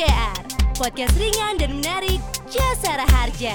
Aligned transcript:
JR, 0.00 0.40
podcast 0.80 1.12
ringan 1.20 1.60
dan 1.60 1.76
menarik 1.76 2.24
Jasara 2.48 3.04
Harja. 3.04 3.52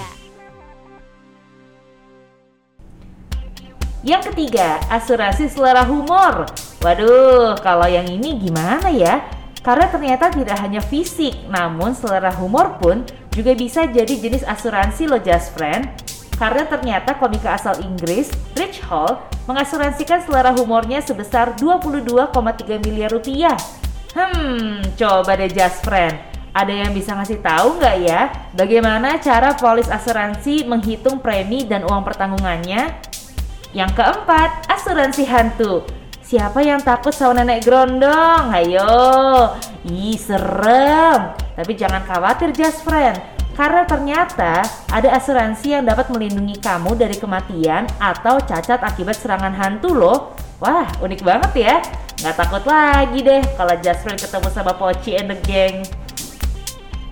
Yang 4.06 4.30
ketiga, 4.30 4.78
asuransi 4.94 5.50
selera 5.50 5.82
humor. 5.90 6.46
Waduh, 6.86 7.58
kalau 7.66 7.90
yang 7.90 8.06
ini 8.06 8.38
gimana 8.38 8.94
ya? 8.94 9.26
Karena 9.66 9.90
ternyata 9.90 10.30
tidak 10.30 10.62
hanya 10.62 10.86
fisik, 10.86 11.34
namun 11.50 11.98
selera 11.98 12.30
humor 12.38 12.78
pun 12.78 13.02
juga 13.34 13.58
bisa 13.58 13.90
jadi 13.90 14.14
jenis 14.14 14.46
asuransi 14.46 15.10
lo 15.10 15.18
just 15.18 15.50
friend. 15.58 15.90
Karena 16.38 16.70
ternyata 16.70 17.18
komika 17.18 17.58
asal 17.58 17.82
Inggris, 17.82 18.30
Rich 18.54 18.86
Hall, 18.86 19.18
mengasuransikan 19.50 20.22
selera 20.22 20.54
humornya 20.54 21.02
sebesar 21.02 21.58
22,3 21.58 22.86
miliar 22.86 23.10
rupiah 23.10 23.58
Hmm, 24.16 24.80
coba 24.96 25.36
deh 25.36 25.52
Just 25.52 25.84
Friend. 25.84 26.35
Ada 26.56 26.72
yang 26.72 26.96
bisa 26.96 27.12
ngasih 27.12 27.44
tahu 27.44 27.84
nggak 27.84 27.98
ya 28.00 28.32
bagaimana 28.56 29.20
cara 29.20 29.60
polis 29.60 29.92
asuransi 29.92 30.64
menghitung 30.64 31.20
premi 31.20 31.68
dan 31.68 31.84
uang 31.84 32.08
pertanggungannya? 32.08 32.96
Yang 33.76 33.92
keempat, 34.00 34.72
asuransi 34.72 35.28
hantu. 35.28 35.84
Siapa 36.24 36.64
yang 36.64 36.80
takut 36.80 37.12
sama 37.12 37.44
nenek 37.44 37.68
grondong? 37.68 38.56
Ayo, 38.56 39.52
ih 39.84 40.16
serem. 40.16 41.36
Tapi 41.60 41.76
jangan 41.76 42.08
khawatir 42.08 42.56
Just 42.56 42.88
Friend, 42.88 43.20
karena 43.60 43.84
ternyata 43.84 44.64
ada 44.88 45.10
asuransi 45.12 45.76
yang 45.76 45.84
dapat 45.84 46.08
melindungi 46.08 46.56
kamu 46.64 46.96
dari 46.96 47.20
kematian 47.20 47.84
atau 48.00 48.40
cacat 48.40 48.80
akibat 48.80 49.20
serangan 49.20 49.52
hantu 49.52 49.92
loh. 49.92 50.32
Wah, 50.64 50.88
unik 51.04 51.20
banget 51.20 51.52
ya. 51.68 51.76
Nggak 52.24 52.36
takut 52.40 52.64
lagi 52.64 53.20
deh 53.20 53.44
kalau 53.60 53.76
Jasmine 53.84 54.16
ketemu 54.16 54.48
sama 54.56 54.72
Pochi 54.72 55.20
and 55.20 55.36
the 55.36 55.38
gang. 55.44 55.84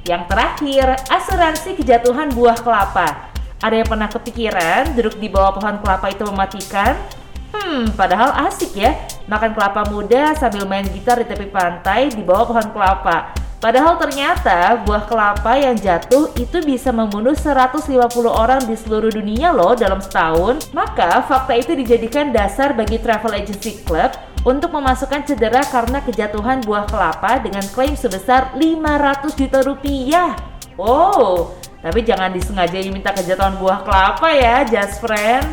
Yang 0.03 0.23
terakhir, 0.27 0.87
asuransi 1.07 1.79
kejatuhan 1.79 2.27
buah 2.35 2.59
kelapa. 2.59 3.31
Ada 3.63 3.79
yang 3.79 3.87
pernah 3.87 4.11
kepikiran 4.11 4.91
duduk 4.99 5.15
di 5.15 5.31
bawah 5.31 5.55
pohon 5.55 5.79
kelapa 5.79 6.11
itu 6.11 6.27
mematikan? 6.27 6.99
Hmm, 7.55 7.87
padahal 7.95 8.35
asik 8.51 8.75
ya, 8.75 8.91
makan 9.31 9.55
kelapa 9.55 9.87
muda 9.87 10.35
sambil 10.35 10.67
main 10.67 10.83
gitar 10.91 11.23
di 11.23 11.23
tepi 11.23 11.47
pantai 11.47 12.11
di 12.11 12.19
bawah 12.19 12.51
pohon 12.51 12.67
kelapa. 12.75 13.31
Padahal 13.63 13.95
ternyata 13.95 14.83
buah 14.83 15.07
kelapa 15.07 15.55
yang 15.55 15.79
jatuh 15.79 16.35
itu 16.35 16.59
bisa 16.67 16.91
membunuh 16.91 17.31
150 17.31 17.87
orang 18.27 18.59
di 18.67 18.75
seluruh 18.75 19.07
dunia 19.07 19.55
loh 19.55 19.71
dalam 19.71 20.03
setahun. 20.03 20.67
Maka 20.75 21.23
fakta 21.23 21.55
itu 21.55 21.71
dijadikan 21.71 22.35
dasar 22.35 22.75
bagi 22.75 22.99
Travel 22.99 23.39
Agency 23.39 23.79
Club 23.87 24.11
untuk 24.43 24.75
memasukkan 24.75 25.23
cedera 25.23 25.63
karena 25.63 26.03
kejatuhan 26.03 26.59
buah 26.67 26.83
kelapa 26.83 27.39
dengan 27.39 27.63
klaim 27.71 27.95
sebesar 27.95 28.51
500 28.59 29.39
juta 29.39 29.63
rupiah. 29.63 30.35
Wow, 30.75 31.55
tapi 31.79 32.03
jangan 32.03 32.27
disengaja 32.35 32.75
minta 32.91 33.15
kejatuhan 33.15 33.55
buah 33.55 33.87
kelapa 33.87 34.35
ya, 34.35 34.67
just 34.67 34.99
friend. 34.99 35.47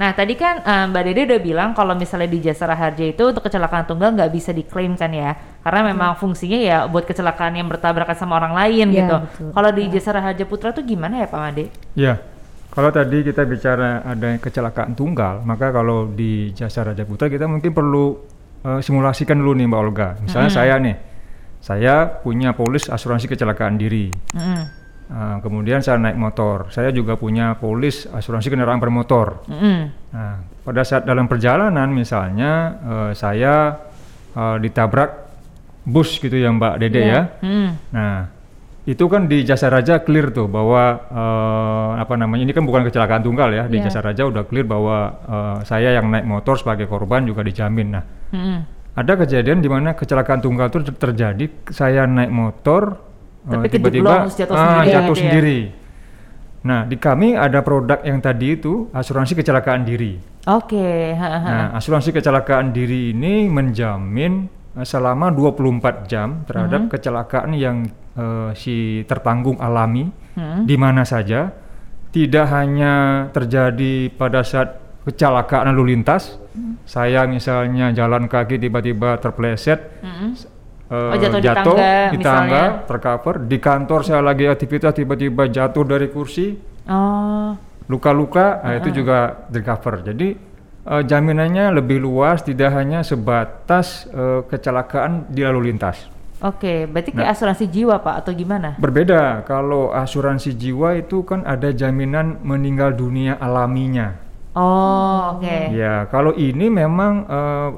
Nah 0.00 0.16
tadi 0.16 0.32
kan 0.32 0.64
um, 0.64 0.96
Mbak 0.96 1.02
Dede 1.12 1.20
udah 1.28 1.40
bilang 1.44 1.70
kalau 1.76 1.92
misalnya 1.92 2.24
di 2.24 2.40
Jasara 2.40 2.72
Harja 2.72 3.04
itu 3.04 3.20
untuk 3.20 3.44
kecelakaan 3.44 3.84
tunggal 3.84 4.16
nggak 4.16 4.32
bisa 4.32 4.48
diklaim 4.56 4.96
kan 4.96 5.12
ya, 5.12 5.36
karena 5.60 5.92
memang 5.92 6.16
hmm. 6.16 6.20
fungsinya 6.24 6.56
ya 6.56 6.78
buat 6.88 7.04
kecelakaan 7.04 7.60
yang 7.60 7.68
bertabrakan 7.68 8.16
sama 8.16 8.40
orang 8.40 8.56
lain 8.56 8.96
ya, 8.96 9.04
gitu. 9.04 9.16
Kalau 9.52 9.68
di 9.76 9.92
ya. 9.92 10.00
Jasara 10.00 10.24
Harja 10.24 10.48
Putra 10.48 10.72
tuh 10.72 10.88
gimana 10.88 11.20
ya 11.20 11.28
Pak 11.28 11.40
Made? 11.44 11.68
Ya, 11.92 12.16
kalau 12.70 12.90
tadi 12.94 13.26
kita 13.26 13.42
bicara 13.46 14.06
ada 14.06 14.38
kecelakaan 14.38 14.94
tunggal, 14.94 15.42
maka 15.42 15.74
kalau 15.74 16.10
di 16.10 16.54
Jasara 16.54 16.94
Harja 16.94 17.04
Putra 17.04 17.26
kita 17.26 17.50
mungkin 17.50 17.74
perlu 17.74 18.14
uh, 18.62 18.80
simulasikan 18.80 19.38
dulu 19.38 19.58
nih 19.58 19.66
Mbak 19.66 19.80
Olga. 19.80 20.08
Misalnya 20.22 20.50
hmm. 20.50 20.58
saya 20.58 20.74
nih, 20.78 20.96
saya 21.60 21.94
punya 22.08 22.54
polis 22.54 22.86
asuransi 22.86 23.26
kecelakaan 23.26 23.74
diri. 23.74 24.08
Hmm 24.34 24.80
Uh, 25.10 25.42
kemudian 25.42 25.82
saya 25.82 25.98
naik 25.98 26.14
motor. 26.14 26.70
Saya 26.70 26.94
juga 26.94 27.18
punya 27.18 27.58
polis 27.58 28.06
asuransi 28.06 28.46
kendaraan 28.46 28.78
bermotor. 28.78 29.42
Mm. 29.50 29.82
Nah, 30.14 30.38
pada 30.62 30.86
saat 30.86 31.02
dalam 31.02 31.26
perjalanan 31.26 31.90
misalnya 31.90 32.78
uh, 32.78 33.10
saya 33.10 33.74
uh, 34.38 34.54
ditabrak 34.62 35.10
bus 35.82 36.14
gitu 36.22 36.30
ya 36.30 36.54
Mbak 36.54 36.74
Dede 36.78 37.02
yeah. 37.02 37.10
ya. 37.10 37.22
Mm. 37.42 37.70
Nah, 37.90 38.16
itu 38.88 39.04
kan 39.12 39.28
di 39.28 39.44
Jasa 39.44 39.68
Raja 39.68 40.00
clear 40.00 40.32
tuh 40.32 40.48
bahwa 40.48 41.04
uh, 41.12 42.00
apa 42.00 42.16
namanya 42.16 42.48
ini 42.48 42.52
kan 42.56 42.64
bukan 42.64 42.88
kecelakaan 42.88 43.20
tunggal 43.20 43.52
ya. 43.52 43.68
Di 43.68 43.76
yeah. 43.76 43.84
Jasa 43.84 44.00
Raja 44.00 44.24
udah 44.24 44.48
clear 44.48 44.64
bahwa 44.64 44.96
uh, 45.28 45.58
saya 45.68 45.92
yang 45.92 46.08
naik 46.08 46.24
motor 46.24 46.56
sebagai 46.56 46.88
korban 46.88 47.28
juga 47.28 47.44
dijamin. 47.44 48.00
Nah, 48.00 48.04
mm. 48.32 48.58
ada 48.96 49.12
kejadian 49.20 49.60
di 49.60 49.68
mana 49.68 49.92
kecelakaan 49.92 50.40
tunggal 50.40 50.72
itu 50.72 50.96
terjadi. 50.96 51.44
Saya 51.68 52.08
naik 52.08 52.32
motor 52.32 52.96
tapi 53.44 53.66
uh, 53.68 53.72
tiba-tiba 53.72 54.12
jatuh 54.32 54.54
ah, 54.56 54.60
sendiri. 54.60 54.88
Jatuh 54.92 55.14
ya, 55.16 55.20
sendiri. 55.20 55.58
Ya? 55.60 55.78
Nah, 56.60 56.80
di 56.84 56.96
kami 57.00 57.36
ada 57.36 57.64
produk 57.64 58.00
yang 58.04 58.20
tadi 58.20 58.56
itu 58.56 58.88
asuransi 58.92 59.32
kecelakaan 59.32 59.84
diri. 59.84 60.20
Oke. 60.48 60.76
Okay. 60.76 61.16
nah, 61.20 61.76
asuransi 61.76 62.16
kecelakaan 62.16 62.72
diri 62.72 63.12
ini 63.12 63.48
menjamin 63.48 64.48
selama 64.84 65.32
24 65.32 66.08
jam 66.08 66.44
terhadap 66.48 66.88
hmm. 66.88 66.90
kecelakaan 66.92 67.52
yang 67.56 67.88
uh, 68.16 68.50
si 68.56 69.06
tertanggung 69.06 69.60
alami 69.60 70.08
hmm. 70.34 70.64
di 70.64 70.76
mana 70.78 71.06
saja. 71.06 71.50
Tidak 72.10 72.46
hanya 72.50 73.26
terjadi 73.30 74.10
pada 74.10 74.42
saat 74.42 74.82
kecelakaan 75.06 75.70
lalu 75.70 75.94
lintas, 75.94 76.42
hmm. 76.50 76.82
saya 76.82 77.22
misalnya 77.30 77.94
jalan 77.94 78.26
kaki 78.26 78.58
tiba-tiba 78.58 79.14
terpleset, 79.22 80.02
hmm 80.02 80.58
uh, 80.90 81.14
oh, 81.14 81.16
jatuh, 81.16 81.40
jatuh 81.40 81.76
di 81.78 81.80
tangga, 81.80 82.12
di 82.12 82.18
tangga 82.20 82.62
tercover 82.84 83.34
di 83.46 83.58
kantor 83.62 84.00
saya 84.02 84.20
lagi 84.20 84.44
aktivitas 84.50 84.92
tiba-tiba 84.98 85.46
jatuh 85.48 85.84
dari 85.86 86.10
kursi 86.10 86.58
oh. 86.90 87.54
luka-luka 87.86 88.60
nah, 88.60 88.74
itu 88.76 88.90
juga 89.02 89.46
di 89.46 89.60
cover 89.62 89.94
jadi 90.02 90.28
uh, 90.90 91.02
jaminannya 91.06 91.78
lebih 91.78 92.02
luas 92.02 92.42
tidak 92.42 92.74
hanya 92.74 93.06
sebatas 93.06 94.10
uh, 94.10 94.42
kecelakaan 94.44 95.30
di 95.30 95.46
lalu 95.46 95.70
lintas 95.72 96.10
Oke, 96.40 96.88
berarti 96.88 97.12
kayak 97.12 97.28
nah, 97.28 97.36
asuransi 97.36 97.64
jiwa 97.68 98.00
Pak 98.00 98.24
atau 98.24 98.32
gimana? 98.32 98.72
Berbeda. 98.80 99.44
Kalau 99.44 99.92
asuransi 99.92 100.56
jiwa 100.56 100.96
itu 100.96 101.20
kan 101.20 101.44
ada 101.44 101.68
jaminan 101.68 102.40
meninggal 102.40 102.96
dunia 102.96 103.36
alaminya. 103.36 104.16
Oh, 104.56 105.36
oke. 105.36 105.44
Okay. 105.44 105.76
Ya, 105.76 106.08
kalau 106.08 106.32
ini 106.32 106.72
memang 106.72 107.28
uh, 107.28 107.68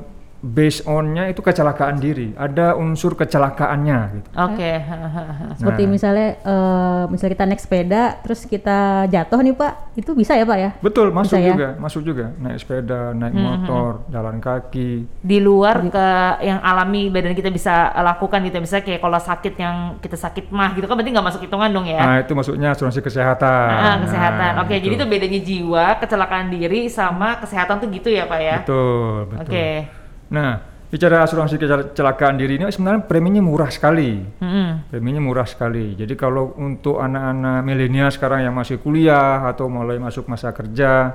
based 0.42 0.82
onnya 0.90 1.30
itu 1.30 1.38
kecelakaan 1.38 2.02
diri, 2.02 2.34
ada 2.34 2.74
unsur 2.74 3.14
kecelakaannya. 3.14 3.98
Gitu. 4.18 4.28
Oke. 4.34 4.58
Okay. 4.58 4.74
Nah. 4.82 5.54
Seperti 5.54 5.82
misalnya, 5.86 6.28
uh, 6.42 7.04
misalnya 7.06 7.32
kita 7.38 7.44
naik 7.46 7.62
sepeda, 7.62 8.02
terus 8.26 8.42
kita 8.50 9.06
jatuh 9.06 9.38
nih 9.38 9.54
Pak, 9.54 9.72
itu 9.94 10.10
bisa 10.18 10.34
ya 10.34 10.42
Pak 10.42 10.58
ya? 10.58 10.70
Betul, 10.82 11.14
masuk 11.14 11.38
bisa 11.38 11.46
ya? 11.46 11.50
juga, 11.54 11.68
ya? 11.70 11.78
masuk 11.78 12.02
juga. 12.02 12.26
Naik 12.42 12.58
sepeda, 12.58 13.14
naik 13.14 13.34
hmm. 13.38 13.44
motor, 13.46 13.90
jalan 14.10 14.36
kaki. 14.42 15.06
Di 15.22 15.38
luar 15.38 15.78
ke 15.86 16.08
yang 16.42 16.58
alami 16.58 17.06
badan 17.06 17.38
kita 17.38 17.54
bisa 17.54 17.94
lakukan 18.02 18.42
gitu, 18.42 18.58
misalnya 18.58 18.84
kayak 18.84 19.00
kalau 19.00 19.18
sakit 19.22 19.54
yang 19.54 19.76
kita 20.02 20.18
sakit 20.18 20.50
mah 20.50 20.74
gitu 20.74 20.90
kan 20.90 20.98
berarti 20.98 21.10
nggak 21.14 21.26
masuk 21.30 21.40
hitungan 21.46 21.70
dong 21.70 21.86
ya? 21.86 22.02
Nah 22.02 22.16
itu 22.18 22.34
maksudnya 22.34 22.74
asuransi 22.74 22.98
kesehatan. 22.98 23.70
Nah, 23.70 23.96
kesehatan. 24.02 24.52
Nah, 24.58 24.62
Oke, 24.66 24.74
okay, 24.74 24.78
jadi 24.82 24.94
itu 24.98 25.06
bedanya 25.06 25.40
jiwa, 25.40 25.86
kecelakaan 26.02 26.50
diri 26.50 26.90
sama 26.90 27.38
kesehatan 27.38 27.78
tuh 27.78 27.88
gitu 27.94 28.10
ya 28.10 28.26
Pak 28.26 28.40
ya? 28.42 28.56
Betul, 28.66 29.30
betul. 29.30 29.38
Oke. 29.46 29.54
Okay. 29.54 30.01
Nah, 30.32 30.72
bicara 30.88 31.24
asuransi 31.24 31.60
kecelakaan 31.60 32.40
diri 32.40 32.56
ini 32.56 32.68
sebenarnya 32.72 33.04
preminya 33.04 33.44
murah 33.44 33.68
sekali. 33.68 34.16
Mm. 34.40 34.88
Preminya 34.88 35.20
murah 35.20 35.44
sekali. 35.44 35.92
Jadi 35.92 36.16
kalau 36.16 36.56
untuk 36.56 37.00
anak-anak 37.00 37.60
milenial 37.64 38.08
sekarang 38.08 38.48
yang 38.48 38.56
masih 38.56 38.80
kuliah 38.80 39.44
atau 39.44 39.68
mulai 39.68 40.00
masuk 40.00 40.28
masa 40.28 40.52
kerja, 40.56 41.12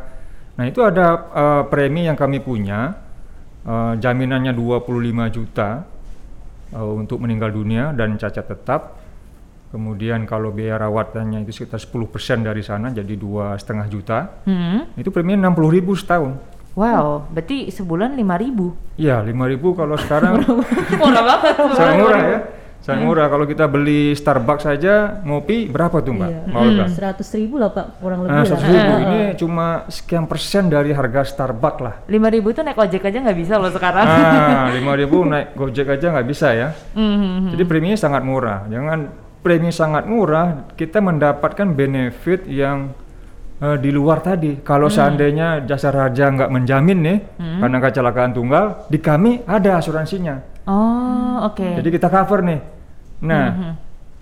nah 0.54 0.66
itu 0.70 0.86
ada 0.86 1.08
uh, 1.34 1.64
premi 1.70 2.06
yang 2.06 2.18
kami 2.18 2.42
punya, 2.42 2.94
uh, 3.66 3.94
jaminannya 3.98 4.54
25 4.54 4.86
juta 5.34 5.86
uh, 6.74 6.94
untuk 6.94 7.22
meninggal 7.22 7.50
dunia 7.50 7.94
dan 7.98 8.18
cacat 8.18 8.46
tetap. 8.50 8.82
Kemudian 9.68 10.24
kalau 10.24 10.56
biaya 10.56 10.80
rawatannya 10.80 11.44
itu 11.44 11.52
sekitar 11.52 11.78
10% 11.78 12.40
dari 12.40 12.64
sana 12.64 12.88
jadi 12.90 13.14
dua 13.20 13.54
setengah 13.62 13.88
juta. 13.92 14.20
Mm. 14.46 14.98
Itu 14.98 15.14
preminya 15.14 15.54
60 15.54 15.76
ribu 15.76 15.94
setahun. 15.94 16.57
Wow, 16.78 17.26
berarti 17.34 17.74
sebulan 17.74 18.14
lima 18.14 18.38
ribu? 18.38 18.78
Iya, 19.02 19.26
lima 19.26 19.50
ribu 19.50 19.74
kalau 19.74 19.98
sekarang 19.98 20.46
murah 21.02 21.24
banget. 21.26 21.54
Sangat 21.74 21.96
murah 21.98 22.22
ya. 22.22 22.40
Sangat 22.86 23.02
murah. 23.02 23.26
Kalau 23.34 23.46
kita 23.50 23.66
beli 23.66 24.14
Starbucks 24.14 24.70
saja 24.70 25.26
ngopi 25.26 25.74
berapa 25.74 26.06
tuh 26.06 26.14
mbak? 26.14 26.30
Iya. 26.30 26.86
Hmm. 26.86 26.94
Seratus 26.94 27.28
ribu 27.34 27.58
lah 27.58 27.74
pak, 27.74 27.98
kurang 27.98 28.30
lebih. 28.30 28.38
Nah, 28.38 28.46
seratus 28.46 28.70
ribu 28.70 28.94
uh. 28.94 29.04
ini 29.10 29.20
cuma 29.42 29.68
sekian 29.90 30.30
persen 30.30 30.70
dari 30.70 30.94
harga 30.94 31.26
Starbucks 31.26 31.82
lah. 31.82 31.96
Lima 32.06 32.30
ribu 32.30 32.54
itu 32.54 32.62
naik 32.62 32.78
ojek 32.78 33.10
aja 33.10 33.18
nggak 33.26 33.38
bisa 33.42 33.54
loh 33.58 33.74
sekarang. 33.74 34.06
Nah, 34.06 34.70
lima 34.78 34.94
ribu 34.94 35.26
naik 35.26 35.58
gojek 35.58 35.98
aja 35.98 36.14
nggak 36.14 36.28
bisa 36.30 36.54
ya. 36.54 36.70
Mm-hmm. 36.94 37.58
Jadi 37.58 37.64
preminya 37.66 37.98
sangat 37.98 38.22
murah. 38.22 38.70
Jangan 38.70 39.26
premi 39.42 39.74
sangat 39.74 40.06
murah, 40.06 40.70
kita 40.76 41.02
mendapatkan 41.02 41.72
benefit 41.74 42.46
yang 42.46 42.92
eh, 43.62 43.78
di 43.82 43.90
luar 43.90 44.22
tadi. 44.22 44.62
Kalau 44.62 44.88
seandainya 44.88 45.64
jasa 45.66 45.90
raja 45.90 46.30
nggak 46.30 46.50
menjamin 46.52 47.00
nih 47.02 47.18
karena 47.38 47.78
kecelakaan 47.82 48.32
tunggal, 48.34 48.86
di 48.90 48.98
kami 49.02 49.42
ada 49.46 49.78
asuransinya. 49.82 50.42
Oh, 50.68 51.48
oke. 51.48 51.80
Jadi 51.80 51.90
kita 51.90 52.12
cover 52.12 52.44
nih. 52.44 52.60
Nah, 53.24 53.46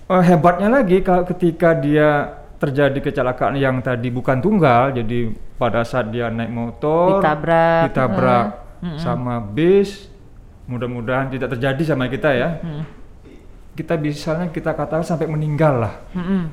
eh, 0.08 0.24
hebatnya 0.24 0.70
lagi 0.72 1.02
kalau 1.04 1.26
ketika 1.26 1.76
dia 1.76 2.38
terjadi 2.56 2.96
kecelakaan 3.04 3.60
yang 3.60 3.84
tadi 3.84 4.08
bukan 4.08 4.40
tunggal, 4.40 4.96
jadi 4.96 5.34
pada 5.60 5.84
saat 5.84 6.08
dia 6.12 6.32
naik 6.32 6.52
motor 6.52 7.20
Ditabrak. 7.20 7.92
ditabrak 7.92 8.46
sama 8.96 9.44
bis, 9.44 10.08
mudah-mudahan 10.70 11.28
tidak 11.34 11.52
terjadi 11.58 11.84
sama 11.84 12.08
kita 12.08 12.30
ya. 12.32 12.50
Kita 13.76 14.00
misalnya 14.00 14.48
kita 14.56 14.72
katakan 14.72 15.04
sampai 15.04 15.28
meninggal 15.28 15.84
lah. 15.84 15.94
Mm-mm. 16.16 16.48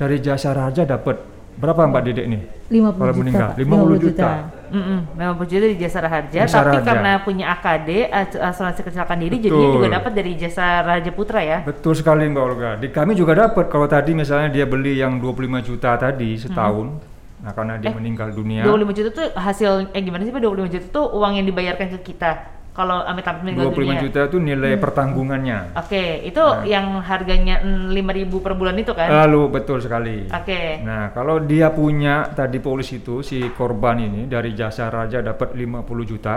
Dari 0.00 0.16
jasa 0.24 0.56
raja 0.56 0.88
dapat 0.88 1.20
berapa 1.56 1.80
Mbak 1.82 2.02
Dedek 2.04 2.26
nih? 2.26 2.40
50 2.66 2.92
Kalau 2.92 3.12
juta. 3.12 3.18
meninggal, 3.18 3.48
Pak. 3.48 3.58
50 3.58 3.96
juta. 3.98 4.28
Mm-mm. 4.66 4.98
Memang 5.14 5.34
juta 5.40 5.62
di 5.64 5.76
jasa 5.76 5.98
raja, 6.00 6.26
Jasa 6.42 6.58
tapi 6.58 6.68
Raja. 6.74 6.84
karena 6.84 7.12
punya 7.22 7.44
AKD 7.50 7.90
as- 8.08 8.34
asuransi 8.34 8.82
kecelakaan 8.82 9.20
diri, 9.20 9.36
Betul. 9.36 9.46
jadinya 9.48 9.68
juga 9.72 9.88
dapat 9.94 10.12
dari 10.12 10.32
jasa 10.34 10.64
Raja 10.82 11.10
Putra 11.10 11.40
ya. 11.40 11.58
Betul 11.62 11.94
sekali 11.94 12.26
Mbak 12.26 12.42
Olga. 12.42 12.70
Di 12.74 12.88
kami 12.88 13.14
juga 13.14 13.32
dapat 13.36 13.66
kalau 13.66 13.86
tadi 13.86 14.10
misalnya 14.12 14.50
dia 14.50 14.66
beli 14.66 14.96
yang 14.96 15.16
25 15.16 15.32
juta 15.62 15.94
tadi 15.94 16.34
setahun. 16.34 16.98
Nah, 17.36 17.52
karena 17.52 17.78
dia 17.78 17.88
Eh, 17.88 17.94
meninggal 17.94 18.32
dunia. 18.32 18.64
25 18.64 18.90
juta 18.90 19.08
tuh 19.12 19.28
hasil 19.32 19.92
eh 19.92 20.00
gimana 20.00 20.24
sih 20.24 20.32
Pak 20.32 20.40
25 20.40 20.66
juta 20.68 20.86
tuh 20.90 21.06
uang 21.14 21.36
yang 21.36 21.46
dibayarkan 21.46 21.86
ke 21.94 22.10
kita 22.10 22.55
kalau 22.76 23.00
amit-amit 23.00 23.40
meninggal 23.42 23.72
25 23.72 23.80
dunia. 23.80 24.00
juta 24.04 24.20
itu 24.22 24.36
nilai 24.38 24.72
pertanggungannya. 24.76 25.58
Oke, 25.74 26.04
itu 26.22 26.36
Nah. 26.38 26.60
yang 26.62 27.00
harganya 27.00 27.56
mm, 27.58 27.88
5.000 27.88 28.36
per 28.36 28.52
bulan 28.52 28.76
itu 28.76 28.92
kan? 28.92 29.08
Lalu 29.08 29.42
betul 29.50 29.80
sekali. 29.80 30.28
Oke. 30.28 30.84
Nah, 30.84 31.08
kalau 31.10 31.40
dia 31.40 31.72
punya 31.72 32.28
tadi 32.28 32.60
polis 32.60 32.92
itu 32.92 33.24
si 33.24 33.40
korban 33.50 33.96
ini 33.98 34.28
dari 34.28 34.52
jasa 34.52 34.86
raja 34.86 35.24
dapat 35.24 35.50
50 35.50 35.80
juta. 36.04 36.36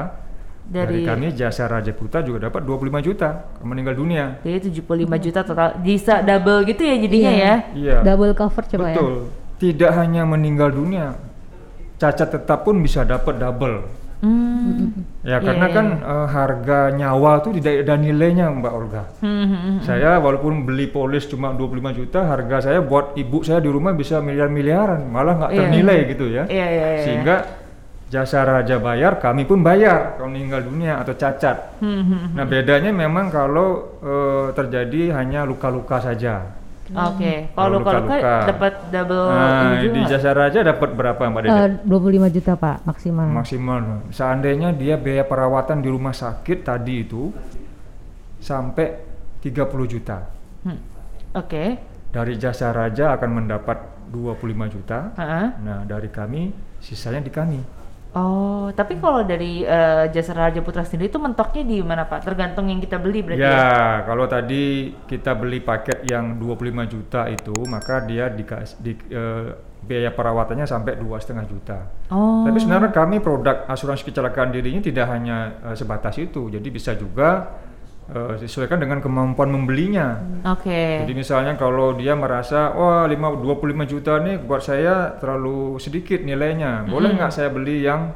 Dari, 0.64 1.02
Dari, 1.02 1.04
kami 1.04 1.28
jasa 1.34 1.66
raja 1.66 1.90
putra 1.92 2.22
juga 2.22 2.46
dapat 2.46 2.62
25 2.62 3.02
juta 3.02 3.30
meninggal 3.60 3.98
dunia. 3.98 4.38
jadi 4.40 4.62
75 4.64 4.86
juta 5.20 5.42
total. 5.42 5.76
Bisa 5.78 6.22
double 6.22 6.62
gitu 6.64 6.82
ya 6.82 6.96
jadinya 6.96 7.32
Iya. 7.32 7.42
ya. 7.42 7.56
Iya. 7.74 7.98
Double 8.06 8.32
cover 8.32 8.64
coba 8.64 8.88
ya. 8.88 8.96
Betul. 8.96 9.14
Tidak 9.58 9.92
hanya 9.92 10.24
meninggal 10.24 10.70
dunia, 10.70 11.18
cacat 11.98 12.32
tetap 12.32 12.64
pun 12.64 12.80
bisa 12.80 13.02
dapat 13.02 13.36
double. 13.36 13.82
Hmm. 14.20 14.92
Ya 15.24 15.40
Iya, 15.40 15.48
karena 15.48 15.68
iya, 15.68 15.76
kan 15.76 15.86
eh, 16.00 16.28
harga 16.28 16.80
nyawa 16.92 17.32
itu 17.40 17.50
tidak 17.60 17.74
ada 17.88 17.96
nilainya 17.96 18.46
Mbak 18.52 18.74
Olga. 18.76 19.04
Hmm, 19.24 19.46
hmm, 19.48 19.60
hmm. 19.60 19.78
Saya 19.84 20.20
walaupun 20.20 20.68
beli 20.68 20.92
polis 20.92 21.24
cuma 21.28 21.56
25 21.56 21.92
juta, 21.96 22.28
harga 22.28 22.68
saya 22.72 22.80
buat 22.84 23.16
ibu 23.16 23.44
saya 23.44 23.64
di 23.64 23.72
rumah 23.72 23.96
bisa 23.96 24.20
miliar-miliaran, 24.20 25.08
malah 25.08 25.34
nggak 25.40 25.52
Iya. 25.56 25.60
ternilai 25.64 26.00
gitu 26.12 26.26
ya. 26.28 26.44
Iya, 26.48 26.68
iya, 26.68 26.88
iya. 27.00 27.04
Sehingga 27.04 27.36
jasa 28.10 28.42
raja 28.44 28.76
bayar, 28.82 29.22
kami 29.24 29.46
pun 29.46 29.62
bayar 29.62 30.18
kalau 30.20 30.34
meninggal 30.34 30.66
dunia 30.68 31.00
atau 31.00 31.16
cacat. 31.16 31.80
Hmm, 31.80 32.04
hmm, 32.04 32.04
hmm. 32.04 32.36
Nah 32.36 32.46
bedanya 32.48 32.92
memang 32.92 33.32
kalau 33.32 34.00
eh, 34.04 34.48
terjadi 34.52 35.16
hanya 35.16 35.48
luka-luka 35.48 36.04
saja. 36.04 36.59
Oke, 36.90 37.54
Kalau 37.54 37.86
kalau 37.86 37.86
luka-luka 37.86 38.18
dapat 38.50 38.74
double 38.90 39.26
nah 39.30 39.78
ini 39.78 39.88
di 39.94 40.02
jasa 40.10 40.34
raja 40.34 40.60
dapat 40.66 40.90
berapa 40.98 41.22
Mbak 41.22 41.42
Dede? 41.46 41.54
Eh, 41.54 41.70
25 41.86 42.36
juta 42.36 42.54
Pak 42.58 42.78
maksimal. 42.90 43.28
Maksimal. 43.30 43.82
Seandainya 44.10 44.74
dia 44.74 44.98
biaya 44.98 45.22
perawatan 45.22 45.86
di 45.86 45.90
rumah 45.94 46.18
sakit 46.18 46.66
tadi 46.66 47.06
itu 47.06 47.30
sampai 48.42 48.88
30 49.38 49.86
juta. 49.86 50.18
Hmm. 50.66 50.80
Oke. 51.38 51.78
Dari 52.10 52.34
jasa 52.42 52.74
raja 52.74 53.14
akan 53.14 53.30
mendapat 53.46 53.78
25 54.10 54.74
juta. 54.74 55.14
Heeh. 55.14 55.48
Nah, 55.62 55.86
dari 55.86 56.10
kami 56.10 56.50
sisanya 56.82 57.22
di 57.22 57.30
kami. 57.30 57.79
Oh, 58.10 58.74
tapi 58.74 58.98
kalau 58.98 59.22
dari 59.22 59.62
eh, 59.62 60.10
jasa 60.10 60.34
Raja 60.34 60.66
Putra 60.66 60.82
sendiri 60.82 61.14
itu 61.14 61.22
mentoknya 61.22 61.62
di 61.62 61.78
mana 61.86 62.10
Pak? 62.10 62.26
Tergantung 62.26 62.66
yang 62.66 62.82
kita 62.82 62.98
beli 62.98 63.22
berarti 63.22 63.46
ya? 63.46 63.54
Ya, 63.54 63.78
kalau 64.10 64.26
tadi 64.26 64.98
kita 65.06 65.38
beli 65.38 65.62
paket 65.62 66.10
yang 66.10 66.42
25 66.42 66.90
juta 66.90 67.30
itu, 67.30 67.54
maka 67.70 68.02
dia 68.10 68.34
dikas- 68.34 68.82
di, 68.82 68.98
eh, 69.14 69.54
biaya 69.86 70.10
perawatannya 70.10 70.66
sampai 70.66 70.98
dua 70.98 71.22
setengah 71.22 71.46
juta. 71.46 71.86
Oh. 72.10 72.50
Tapi 72.50 72.58
sebenarnya 72.58 72.90
kami 72.90 73.22
produk 73.22 73.70
asuransi 73.70 74.02
kecelakaan 74.10 74.58
diri 74.58 74.74
ini 74.74 74.82
tidak 74.82 75.06
hanya 75.06 75.62
eh, 75.70 75.76
sebatas 75.78 76.18
itu, 76.18 76.50
jadi 76.50 76.66
bisa 76.66 76.98
juga 76.98 77.62
eh, 78.10 78.34
disesuaikan 78.42 78.82
dengan 78.82 79.00
kemampuan 79.00 79.50
membelinya. 79.50 80.18
Oke. 80.46 81.06
Jadi 81.06 81.14
misalnya 81.14 81.54
kalau 81.56 81.94
dia 81.94 82.14
merasa 82.14 82.74
wah 82.74 83.06
5 83.06 83.16
25 83.46 83.86
juta 83.86 84.18
nih 84.22 84.36
buat 84.42 84.62
saya 84.62 85.16
terlalu 85.18 85.78
sedikit 85.78 86.22
nilainya. 86.22 86.86
Boleh 86.90 87.14
nggak 87.14 87.32
saya 87.32 87.50
beli 87.54 87.86
yang 87.86 88.14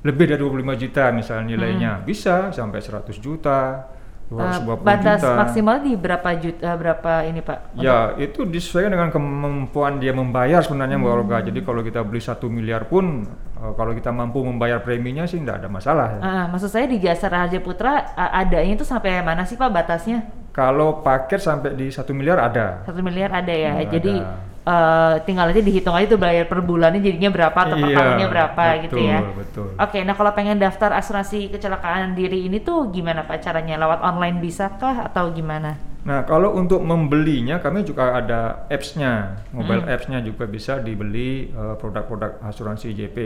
lebih 0.00 0.32
dari 0.32 0.40
25 0.40 0.80
juta 0.80 1.04
misalnya 1.12 1.44
nilainya? 1.56 1.92
Bisa 2.00 2.48
sampai 2.52 2.80
100 2.80 3.20
juta, 3.20 3.84
Eh, 4.30 4.38
250 4.62 4.86
batas 4.86 5.18
juta. 5.18 5.34
maksimal 5.42 5.76
di 5.82 5.92
berapa 5.98 6.30
juta 6.38 6.70
berapa 6.78 7.26
ini 7.26 7.42
Pak? 7.42 7.74
Ya, 7.74 8.14
itu 8.14 8.46
disesuaikan 8.46 8.94
dengan 8.94 9.10
kemampuan 9.10 9.98
dia 9.98 10.14
membayar 10.14 10.62
sebenarnya 10.62 11.02
Mbak 11.02 11.12
Olga. 11.18 11.38
Jadi 11.42 11.66
kalau 11.66 11.82
kita 11.82 12.06
beli 12.06 12.22
satu 12.22 12.46
miliar 12.46 12.86
pun, 12.86 13.26
eh, 13.60 13.72
kalau 13.74 13.92
kita 13.92 14.10
mampu 14.10 14.40
membayar 14.40 14.80
preminya 14.80 15.24
sih 15.24 15.38
tidak 15.38 15.60
ada 15.60 15.68
masalah 15.68 16.06
ya. 16.16 16.20
Ah, 16.20 16.44
maksud 16.48 16.68
saya 16.68 16.84
di 16.84 16.96
jasa 16.96 17.28
Raja 17.28 17.60
Putra 17.60 18.10
a- 18.12 18.40
adanya 18.40 18.72
itu 18.74 18.84
sampai 18.84 19.20
mana 19.20 19.44
sih 19.44 19.54
Pak 19.54 19.68
batasnya? 19.68 20.24
Kalau 20.50 20.98
paket 21.00 21.38
sampai 21.38 21.72
di 21.72 21.88
satu 21.88 22.10
miliar 22.10 22.40
ada. 22.42 22.82
Satu 22.82 23.00
miliar 23.00 23.30
ada 23.30 23.54
ya. 23.54 23.70
Hmm, 23.76 23.86
Jadi 23.86 24.14
ada. 24.18 24.34
eh, 24.66 25.14
tinggal 25.22 25.46
aja 25.46 25.62
dihitung 25.62 25.94
aja 25.94 26.06
tuh 26.08 26.18
bayar 26.18 26.44
per 26.44 26.58
bulannya 26.60 26.98
jadinya 26.98 27.30
berapa 27.30 27.54
atau 27.54 27.76
per 27.76 27.88
Iya, 27.88 27.96
tahunnya 27.96 28.26
berapa 28.28 28.62
gitu 28.82 28.96
betul, 28.98 29.06
ya. 29.06 29.18
betul. 29.32 29.66
Oke, 29.78 29.98
nah 30.02 30.14
kalau 30.14 30.32
pengen 30.32 30.58
daftar 30.58 30.90
asuransi 30.92 31.48
kecelakaan 31.48 32.12
diri 32.12 32.44
ini 32.44 32.58
tuh 32.58 32.90
gimana 32.90 33.22
Pak 33.22 33.38
caranya? 33.40 33.78
Lewat 33.78 34.00
online 34.00 34.36
bisa 34.38 34.68
kah 34.74 35.06
atau 35.06 35.30
gimana? 35.30 35.78
Nah, 36.00 36.24
kalau 36.24 36.52
untuk 36.52 36.80
membelinya 36.80 37.56
kami 37.56 37.82
juga 37.82 38.16
ada 38.16 38.64
apps-nya, 38.66 39.36
mobile 39.50 39.84
Hmm. 39.84 39.92
apps-nya 39.92 40.18
juga 40.20 40.44
bisa 40.44 40.78
dibeli 40.78 41.20
eh, 41.46 41.74
produk-produk 41.76 42.40
asuransi 42.42 42.90
JP 42.90 43.16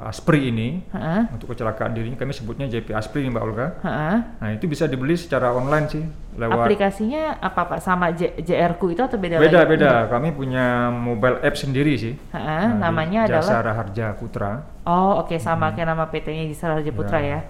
Aspri 0.00 0.48
ini. 0.48 0.82
Heeh. 0.90 1.30
Untuk 1.30 1.50
kecelakaan 1.50 1.92
dirinya 1.92 2.16
kami 2.16 2.30
sebutnya 2.30 2.66
JP 2.66 2.90
Aspri 2.90 3.22
nih 3.22 3.30
Mbak 3.30 3.44
Olga. 3.44 3.66
Heeh. 3.80 4.16
Nah, 4.36 4.48
itu 4.50 4.66
bisa 4.66 4.84
dibeli 4.84 5.14
secara 5.14 5.50
online 5.50 5.86
sih 5.86 6.02
lewat 6.34 6.66
Aplikasinya 6.66 7.38
apa 7.38 7.60
Pak? 7.66 7.78
Sama 7.78 8.10
J- 8.10 8.34
JR-ku 8.36 8.90
itu 8.90 9.00
atau 9.00 9.14
beda 9.14 9.38
beda 9.38 9.60
lagi? 9.60 9.70
beda. 9.70 9.92
Kami 10.08 10.28
punya 10.30 10.64
mobile 10.90 11.38
app 11.38 11.54
sendiri 11.54 11.94
sih. 11.94 12.14
Heeh, 12.30 12.64
Nah, 12.68 12.90
namanya 12.90 13.24
di 13.24 13.32
Jasa 13.32 13.54
adalah 13.54 13.62
Raharja 13.70 14.06
Putra. 14.12 14.52
Oh, 14.82 15.22
oke 15.22 15.38
sama 15.38 15.70
kayak 15.70 15.88
nama 15.88 16.04
PT-nya 16.04 16.44
Jasa 16.46 16.74
Raja 16.74 16.90
Putra 16.90 17.16
Ya. 17.16 17.28
ya. 17.30 17.40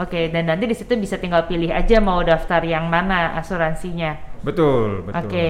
Oke, 0.00 0.32
dan 0.32 0.48
nanti 0.48 0.64
di 0.64 0.72
situ 0.72 0.96
bisa 0.96 1.20
tinggal 1.20 1.44
pilih 1.44 1.68
aja 1.68 2.00
mau 2.00 2.24
daftar 2.24 2.64
yang 2.64 2.88
mana 2.88 3.36
asuransinya. 3.36 4.16
Betul, 4.40 5.04
betul. 5.04 5.20
Oke. 5.28 5.46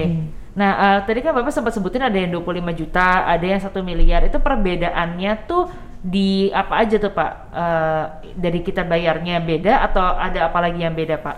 Nah, 0.51 0.99
eh, 0.99 0.99
tadi 1.07 1.23
kan 1.23 1.31
Bapak 1.31 1.55
sempat 1.55 1.71
sebutin 1.71 2.03
ada 2.03 2.19
yang 2.19 2.35
25 2.35 2.75
juta, 2.75 3.23
ada 3.23 3.45
yang 3.47 3.63
satu 3.63 3.79
miliar. 3.79 4.27
Itu 4.27 4.43
perbedaannya 4.43 5.47
tuh 5.47 5.71
di 6.03 6.51
apa 6.51 6.83
aja 6.83 6.99
tuh 6.99 7.15
Pak? 7.15 7.31
Eh, 7.55 8.03
dari 8.35 8.59
kita 8.59 8.83
bayarnya 8.83 9.39
beda 9.39 9.87
atau 9.87 10.03
ada 10.03 10.51
apa 10.51 10.59
lagi 10.59 10.83
yang 10.83 10.91
beda 10.91 11.23
Pak? 11.23 11.37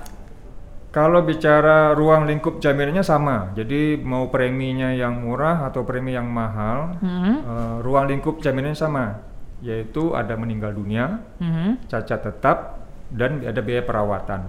Kalau 0.89 1.25
bicara 1.25 1.93
ruang 1.93 2.25
lingkup 2.25 2.62
jaminannya 2.62 3.01
sama. 3.01 3.53
Jadi 3.53 3.98
mau 4.01 4.29
preminya 4.29 4.93
yang 4.93 5.25
murah 5.25 5.65
atau 5.65 5.82
premi 5.86 6.13
yang 6.13 6.29
mahal, 6.29 6.98
Hmm. 6.98 7.38
eh, 7.46 7.75
ruang 7.82 8.10
lingkup 8.10 8.41
jaminannya 8.41 8.77
sama, 8.77 9.22
yaitu 9.62 10.13
ada 10.13 10.34
meninggal 10.38 10.74
dunia, 10.74 11.22
Hmm. 11.38 11.82
cacat 11.86 12.22
tetap, 12.29 12.83
dan 13.13 13.46
ada 13.46 13.62
biaya 13.62 13.86
perawatan. 13.86 14.41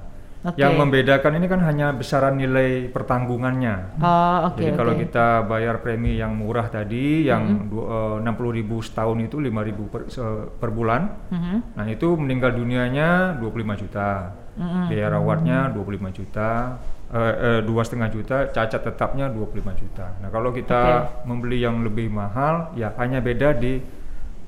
Oke. 0.45 0.61
Yang 0.61 0.73
membedakan 0.77 1.41
ini 1.41 1.47
kan 1.49 1.61
hanya 1.65 1.97
besaran 1.97 2.37
nilai 2.37 2.93
pertanggungannya. 2.93 3.97
Oh, 3.97 4.53
oke. 4.53 4.61
Jadi 4.61 4.77
kalau 4.77 4.93
oke. 4.93 5.01
kita 5.01 5.27
bayar 5.41 5.81
premi 5.81 6.21
yang 6.21 6.37
murah 6.37 6.69
tadi, 6.69 7.25
yang 7.25 7.65
du- 7.65 7.81
eh, 7.81 8.17
60.000 8.21 8.85
setahun 8.85 9.25
itu 9.25 9.41
5.000 9.41 9.89
per, 9.89 10.05
se- 10.09 10.53
per 10.53 10.69
bulan, 10.69 11.09
Mhm. 11.33 11.57
Nah 11.81 11.87
itu 11.89 12.13
meninggal 12.13 12.53
dunianya 12.53 13.41
25 13.41 13.73
juta, 13.75 14.37
Mm-mm. 14.53 14.93
biaya 14.93 15.09
rawatnya 15.11 15.73
25 15.73 16.13
juta, 16.13 16.77
eh, 17.09 17.35
eh, 17.41 17.61
dua 17.65 17.81
setengah 17.81 18.13
juta, 18.13 18.37
cacat 18.47 18.85
tetapnya 18.85 19.33
25 19.33 19.73
juta. 19.73 20.13
Nah 20.21 20.29
kalau 20.29 20.53
kita 20.53 20.81
membeli 21.25 21.65
yang 21.65 21.81
lebih 21.81 22.13
mahal, 22.13 22.69
ya 22.77 22.93
hanya 23.01 23.25
beda 23.25 23.57
di 23.57 23.81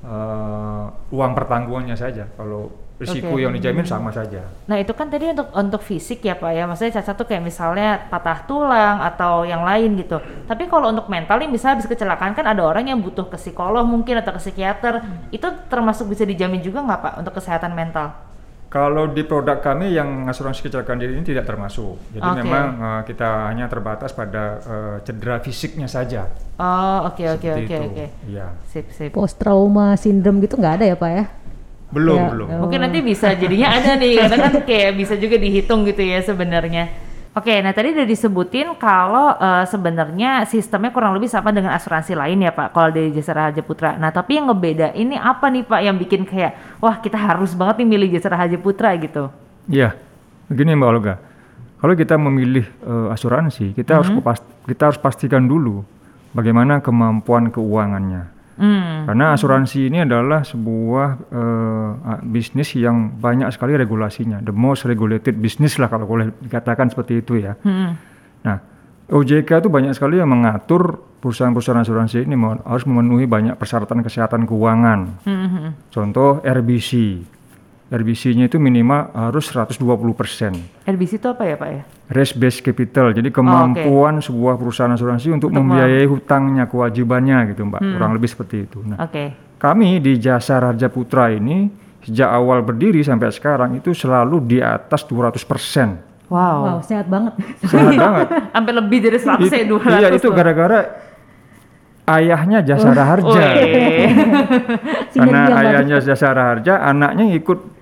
eh, 0.05 0.85
uang 1.09 1.31
pertanggungannya 1.33 1.97
saja. 1.97 2.29
Kalau 2.37 2.69
risiko 2.97 3.37
Oke. 3.37 3.45
yang 3.45 3.53
dijamin 3.53 3.85
sama 3.85 4.09
saja. 4.09 4.41
Nah 4.65 4.81
itu 4.81 4.89
kan 4.97 5.05
tadi 5.05 5.29
untuk 5.29 5.53
untuk 5.53 5.81
fisik 5.85 6.25
ya 6.25 6.33
pak 6.33 6.49
ya, 6.49 6.65
maksudnya 6.65 6.97
cacat 6.97 7.13
tuh 7.13 7.27
kayak 7.29 7.45
misalnya 7.45 8.09
patah 8.09 8.41
tulang 8.49 8.97
atau 9.05 9.45
yang 9.45 9.61
lain 9.61 10.01
gitu. 10.01 10.17
Tapi 10.49 10.65
kalau 10.65 10.89
untuk 10.89 11.05
mental 11.05 11.37
nih 11.37 11.49
misalnya 11.49 11.77
habis 11.77 11.85
kecelakaan 11.85 12.33
kan 12.33 12.49
ada 12.49 12.65
orang 12.65 12.89
yang 12.89 12.97
butuh 12.97 13.29
ke 13.29 13.37
psikolog 13.37 13.85
mungkin 13.85 14.17
atau 14.17 14.33
ke 14.33 14.41
psikiater, 14.41 15.05
itu 15.29 15.45
termasuk 15.69 16.09
bisa 16.09 16.25
dijamin 16.25 16.59
juga 16.65 16.81
nggak 16.81 16.99
pak 16.99 17.13
untuk 17.21 17.33
kesehatan 17.37 17.77
mental? 17.77 18.27
Kalau 18.67 19.07
di 19.07 19.23
produk 19.23 19.63
kami 19.63 19.95
yang 19.95 20.27
asuransi 20.27 20.59
kecelakaan 20.59 20.99
diri 20.99 21.15
ini 21.15 21.23
tidak 21.23 21.47
termasuk. 21.47 21.95
Jadi 22.11 22.27
Oke. 22.27 22.43
memang 22.43 22.67
eh, 22.75 23.01
kita 23.07 23.47
hanya 23.47 23.71
terbatas 23.71 24.11
pada 24.11 24.59
eh, 24.59 24.95
cedera 25.07 25.39
fisiknya 25.39 25.87
saja. 25.87 26.27
Oh, 26.59 27.07
oke 27.07 27.23
oke 27.39 27.47
oke 27.63 27.75
oke. 27.93 28.05
Iya. 28.27 28.57
Sip 28.67 28.91
sip. 28.91 29.15
Post 29.15 29.39
trauma 29.39 29.95
syndrome 29.95 30.43
gitu 30.43 30.59
nggak 30.59 30.83
ada 30.83 30.85
ya 30.89 30.97
Pak 30.99 31.11
ya? 31.15 31.25
Belum, 31.87 32.19
Ya, 32.19 32.27
belum. 32.29 32.47
oh. 32.47 32.59
Mungkin 32.67 32.79
nanti 32.83 32.99
bisa 32.99 33.31
jadinya 33.31 33.71
ada 33.71 33.95
nih, 33.95 34.19
karena 34.19 34.37
kan 34.37 34.53
kayak 34.61 34.91
bisa 34.93 35.15
juga 35.15 35.35
dihitung 35.35 35.87
gitu 35.87 36.03
ya 36.03 36.19
sebenarnya. 36.19 36.91
Oke, 37.31 37.53
nah 37.61 37.69
tadi 37.69 37.93
udah 37.93 38.03
disebutin 38.03 38.73
kalau 38.75 39.29
eh, 39.31 39.63
sebenarnya 39.63 40.41
sistemnya 40.43 40.89
kurang 40.89 41.13
lebih 41.13 41.29
sama 41.29 41.53
dengan 41.53 41.69
asuransi 41.71 42.11
lain 42.11 42.41
ya 42.41 42.49
Pak, 42.49 42.73
kalau 42.73 42.89
dari 42.89 43.13
Jasa 43.13 43.31
Raharja 43.31 43.61
Putra. 43.61 43.93
Nah 43.93 44.09
tapi 44.09 44.35
yang 44.35 44.49
ngebeda 44.49 44.91
ini 44.91 45.15
apa 45.15 45.47
nih 45.47 45.61
Pak 45.61 45.79
yang 45.79 45.95
bikin 45.95 46.25
kayak, 46.25 46.81
wah 46.81 46.97
kita 46.97 47.13
harus 47.13 47.53
banget 47.53 47.79
nih 47.79 47.87
milih 47.87 48.09
Jasa 48.11 48.33
Raharja 48.33 48.57
Putra 48.57 48.89
gitu. 48.97 49.29
Iya, 49.69 49.93
begini 50.49 50.73
Mbak 50.73 50.89
Olga. 50.89 51.15
Kalau 51.77 51.93
kita 51.93 52.17
memilih 52.17 52.65
eh, 52.65 53.13
asuransi, 53.13 53.71
kita 53.71 54.01
harus 54.01 54.09
kepas- 54.11 54.49
kita 54.65 54.89
harus 54.89 54.97
pastikan 54.97 55.45
dulu 55.45 55.85
bagaimana 56.33 56.81
kemampuan 56.81 57.47
keuangannya. 57.47 58.33
Hmm, 58.57 59.05
Karena 59.05 59.37
asuransi 59.37 59.93
ini 59.93 60.01
adalah 60.01 60.41
sebuah 60.41 61.07
ah, 61.29 62.17
bisnis 62.25 62.73
yang 62.73 63.13
banyak 63.15 63.53
sekali 63.53 63.77
regulasinya. 63.77 64.41
The 64.41 64.49
most 64.51 64.89
regulated 64.89 65.37
business 65.37 65.77
lah 65.77 65.87
kalau 65.87 66.09
boleh 66.09 66.33
dikatakan 66.41 66.89
seperti 66.89 67.21
itu 67.21 67.37
ya. 67.37 67.53
hmm, 67.53 67.89
Nah, 68.41 68.57
OJK 69.13 69.63
itu 69.63 69.69
banyak 69.69 69.93
sekali 69.93 70.17
yang 70.17 70.27
mengatur 70.33 70.97
perusahaan-perusahaan 71.21 71.81
asuransi 71.85 72.25
ini 72.25 72.35
harus 72.65 72.83
memenuhi 72.89 73.29
banyak 73.29 73.55
persyaratan 73.55 74.01
kesehatan 74.01 74.49
keuangan. 74.49 75.21
hmm, 75.23 75.47
hmm. 75.47 75.69
Contoh 75.93 76.41
RBC. 76.41 76.91
RBC-nya 77.87 78.45
itu 78.45 78.59
minimal 78.59 79.15
harus 79.15 79.47
120%. 79.47 79.79
RBC 80.83 81.11
itu 81.15 81.27
apa 81.27 81.43
ya 81.43 81.55
Pak 81.55 81.69
ya? 81.71 81.81
Risk 82.09 82.35
based 82.35 82.59
capital. 82.59 83.15
Jadi 83.15 83.31
kemampuan 83.31 84.19
sebuah 84.19 84.55
perusahaan 84.55 84.91
asuransi 84.91 85.31
untuk, 85.31 85.49
Untuk 85.49 85.63
membiayai 85.63 86.03
hutangnya, 86.03 86.67
kewajibannya 86.67 87.47
gitu, 87.49 87.63
Mbak. 87.63 87.79
Kurang 87.79 88.11
lebih 88.11 88.27
seperti 88.27 88.67
itu. 88.67 88.83
Nah, 88.83 88.99
Oke, 88.99 89.31
kami 89.55 89.99
di 89.99 90.19
Jasa 90.19 90.59
Raja 90.59 90.87
Putra 90.87 91.31
ini 91.31 91.71
sejak 92.03 92.27
awal 92.27 92.59
berdiri 92.61 92.99
sampai 93.01 93.31
sekarang 93.31 93.75
itu 93.75 93.91
selalu 93.91 94.43
di 94.45 94.59
atas 94.59 95.03
200%. 95.03 96.27
wow, 96.27 96.55
Wow, 96.59 96.77
sehat 96.81 97.07
banget. 97.07 97.39
Sehat 97.63 97.95
banget. 98.03 98.27
sampai 98.51 98.73
lebih 98.75 98.99
dari 98.99 99.15
100 99.15 99.47
ya 99.47 99.63
It- 99.63 99.69
200 99.69 99.95
iya, 99.95 100.09
itu 100.11 100.27
gara-gara 100.29 100.79
ayahnya 102.05 102.59
Jasa 102.61 102.91
Raharja. 102.91 103.31
Wih. 103.55 104.11
Karena 105.13 105.39
ayahnya 105.57 105.97
Jasa 105.99 106.29
Raharja, 106.29 106.79
anaknya 106.79 107.31
ikut 107.31 107.76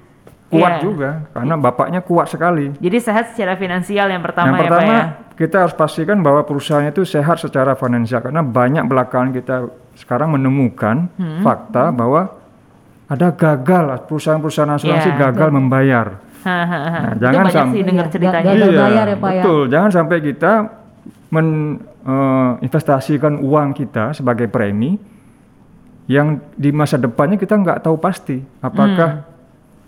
kuat 0.46 0.72
Iya. 0.72 0.82
juga 0.82 1.10
karena 1.32 1.56
bapaknya 1.56 2.00
kuat 2.00 2.28
sekali. 2.28 2.70
Jadi 2.78 2.98
sehat 2.98 3.34
secara 3.34 3.56
finansial 3.56 4.08
yang 4.08 4.22
pertama 4.22 4.46
yang 4.46 4.56
ya 4.56 4.62
Pak 4.62 4.68
pertama 4.70 4.94
ya? 4.94 5.04
kita 5.36 5.56
harus 5.60 5.74
pastikan 5.74 6.18
bahwa 6.20 6.42
perusahaan 6.42 6.86
itu 6.86 7.02
sehat 7.02 7.38
secara 7.38 7.74
finansial 7.74 8.22
karena 8.22 8.40
banyak 8.40 8.86
belakangan 8.86 9.30
kita 9.32 9.56
sekarang 9.96 10.32
menemukan 10.32 11.10
Hmm. 11.12 11.42
fakta 11.42 11.90
bahwa 11.90 12.30
ada 13.06 13.30
gagal 13.30 13.86
perusahaan-perusahaan 14.06 14.72
asuransi 14.72 15.10
Iya. 15.12 15.20
gagal 15.20 15.50
membayar. 15.52 16.08
Hahaha. 16.42 16.78
Nah, 16.78 17.12
Itu 17.12 17.22
jangan 17.22 17.46
sampai- 17.50 17.74
sih 17.74 17.84
dengar 17.84 18.06
Iya, 18.06 18.14
ceritanya. 18.14 18.46
gagal 18.48 18.70
bayar 18.72 19.06
ya, 19.08 19.18
Pak, 19.18 19.32
ya? 19.32 19.42
betul. 19.42 19.62
Jangan 19.68 19.90
sampai 19.92 20.18
kita 20.22 20.52
menginvestasikan 22.06 23.34
uang 23.38 23.74
kita 23.74 24.14
sebagai 24.14 24.48
premi 24.48 24.98
yang 26.06 26.38
di 26.54 26.70
masa 26.70 26.96
depannya 26.96 27.34
kita 27.36 27.58
nggak 27.58 27.82
tahu 27.82 27.98
pasti 27.98 28.38
apakah 28.60 29.10
Hmm. 29.12 29.35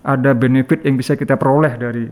Ada 0.07 0.31
benefit 0.31 0.87
yang 0.87 0.95
bisa 0.95 1.19
kita 1.19 1.35
peroleh 1.35 1.75
dari 1.75 2.07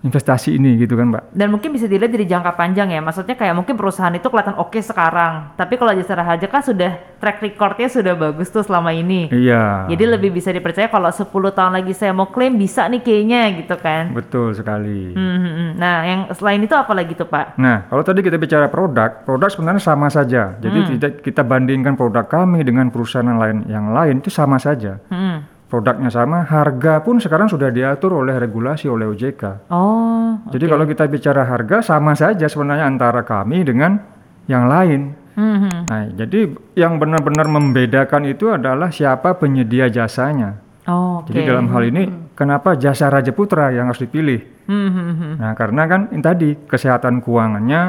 investasi 0.00 0.56
ini 0.56 0.80
gitu 0.80 0.96
kan, 0.96 1.12
Mbak. 1.12 1.36
Dan 1.36 1.52
mungkin 1.52 1.76
bisa 1.76 1.84
dilihat 1.84 2.08
dari 2.08 2.24
jangka 2.24 2.56
panjang 2.56 2.88
ya. 2.88 3.04
Maksudnya 3.04 3.36
kayak 3.36 3.52
mungkin 3.52 3.76
perusahaan 3.76 4.12
itu 4.16 4.32
kelihatan 4.32 4.56
oke 4.56 4.80
sekarang, 4.80 5.52
tapi 5.60 5.76
kalau 5.76 5.92
Jasa 5.92 6.16
Raharja 6.16 6.48
kan 6.48 6.64
sudah 6.64 6.96
track 7.20 7.44
recordnya 7.44 7.88
sudah 7.92 8.16
bagus 8.16 8.48
tuh 8.48 8.64
selama 8.64 8.96
ini. 8.96 9.28
Iya. 9.28 9.92
Jadi 9.92 10.04
lebih 10.08 10.32
bisa 10.32 10.56
dipercaya 10.56 10.88
kalau 10.88 11.12
10 11.12 11.28
tahun 11.28 11.72
lagi 11.76 11.92
saya 11.92 12.16
mau 12.16 12.32
klaim 12.32 12.56
bisa 12.56 12.88
nih 12.88 13.04
kayaknya 13.04 13.60
gitu 13.60 13.76
kan. 13.76 14.16
Betul 14.16 14.56
sekali. 14.56 15.12
Hmm, 15.12 15.36
hmm, 15.36 15.52
hmm. 15.52 15.70
Nah, 15.76 15.96
yang 16.08 16.20
selain 16.32 16.64
itu 16.64 16.72
apa 16.72 16.92
lagi 16.96 17.12
tuh 17.12 17.28
Pak? 17.28 17.60
Nah, 17.60 17.84
kalau 17.92 18.00
tadi 18.00 18.24
kita 18.24 18.40
bicara 18.40 18.72
produk, 18.72 19.20
produk 19.28 19.52
sebenarnya 19.52 19.84
sama 19.84 20.08
saja. 20.08 20.56
Jadi 20.64 20.78
Hmm. 20.80 20.88
tidak 20.96 21.12
kita 21.20 21.44
bandingkan 21.44 21.92
produk 21.92 22.24
kami 22.24 22.64
dengan 22.64 22.88
perusahaan 22.88 23.28
yang 23.28 23.36
lain, 23.36 23.58
yang 23.68 23.86
lain 23.92 24.24
itu 24.24 24.32
sama 24.32 24.56
saja. 24.56 24.96
Hmm. 25.12 25.59
Produknya 25.70 26.10
sama, 26.10 26.42
harga 26.50 26.98
pun 26.98 27.22
sekarang 27.22 27.46
sudah 27.46 27.70
diatur 27.70 28.18
oleh 28.18 28.34
regulasi 28.42 28.90
oleh 28.90 29.06
OJK. 29.06 29.70
Oh, 29.70 30.42
Jadi 30.50 30.66
kalau 30.66 30.82
kita 30.82 31.06
bicara 31.06 31.46
harga 31.46 31.78
sama 31.78 32.18
saja 32.18 32.50
sebenarnya 32.50 32.90
antara 32.90 33.22
kami 33.22 33.62
dengan 33.62 34.02
yang 34.50 34.66
lain. 34.66 35.14
hmm, 35.38 35.56
hmm. 35.62 35.78
Nah, 35.86 36.02
jadi 36.18 36.40
yang 36.74 36.98
benar-benar 36.98 37.46
membedakan 37.46 38.26
itu 38.26 38.50
adalah 38.50 38.90
siapa 38.90 39.38
penyedia 39.38 39.86
jasanya. 39.86 40.58
Oh, 40.90 41.22
oke. 41.22 41.30
Jadi 41.30 41.46
dalam 41.46 41.70
hal 41.70 41.86
ini 41.86 42.34
kenapa 42.34 42.74
jasa 42.74 43.06
Raja 43.06 43.30
Putra 43.30 43.70
yang 43.70 43.94
harus 43.94 44.02
dipilih? 44.02 44.42
Hmm, 44.66 44.90
hmm, 44.90 45.14
hmm. 45.14 45.34
Nah, 45.38 45.52
karena 45.54 45.82
kan 45.86 46.00
ini 46.10 46.22
tadi 46.22 46.48
kesehatan 46.66 47.22
keuangannya 47.22 47.82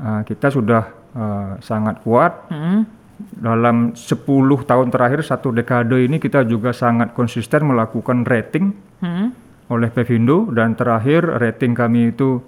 uh, 0.00 0.20
kita 0.24 0.48
sudah 0.48 0.82
uh, 1.12 1.50
sangat 1.60 2.00
kuat. 2.00 2.48
Hmm. 2.48 2.88
Dalam 3.16 3.92
10 3.92 4.22
tahun 4.62 4.88
terakhir 4.88 5.20
satu 5.22 5.48
dekade 5.48 5.96
ini 5.98 6.16
kita 6.16 6.44
juga 6.44 6.70
sangat 6.70 7.12
konsisten 7.12 7.64
melakukan 7.64 8.22
rating 8.22 8.76
Hmm. 8.96 9.32
oleh 9.66 9.88
Pevindo 9.88 10.48
dan 10.50 10.72
terakhir 10.72 11.24
rating 11.36 11.72
kami 11.72 12.10
itu 12.10 12.40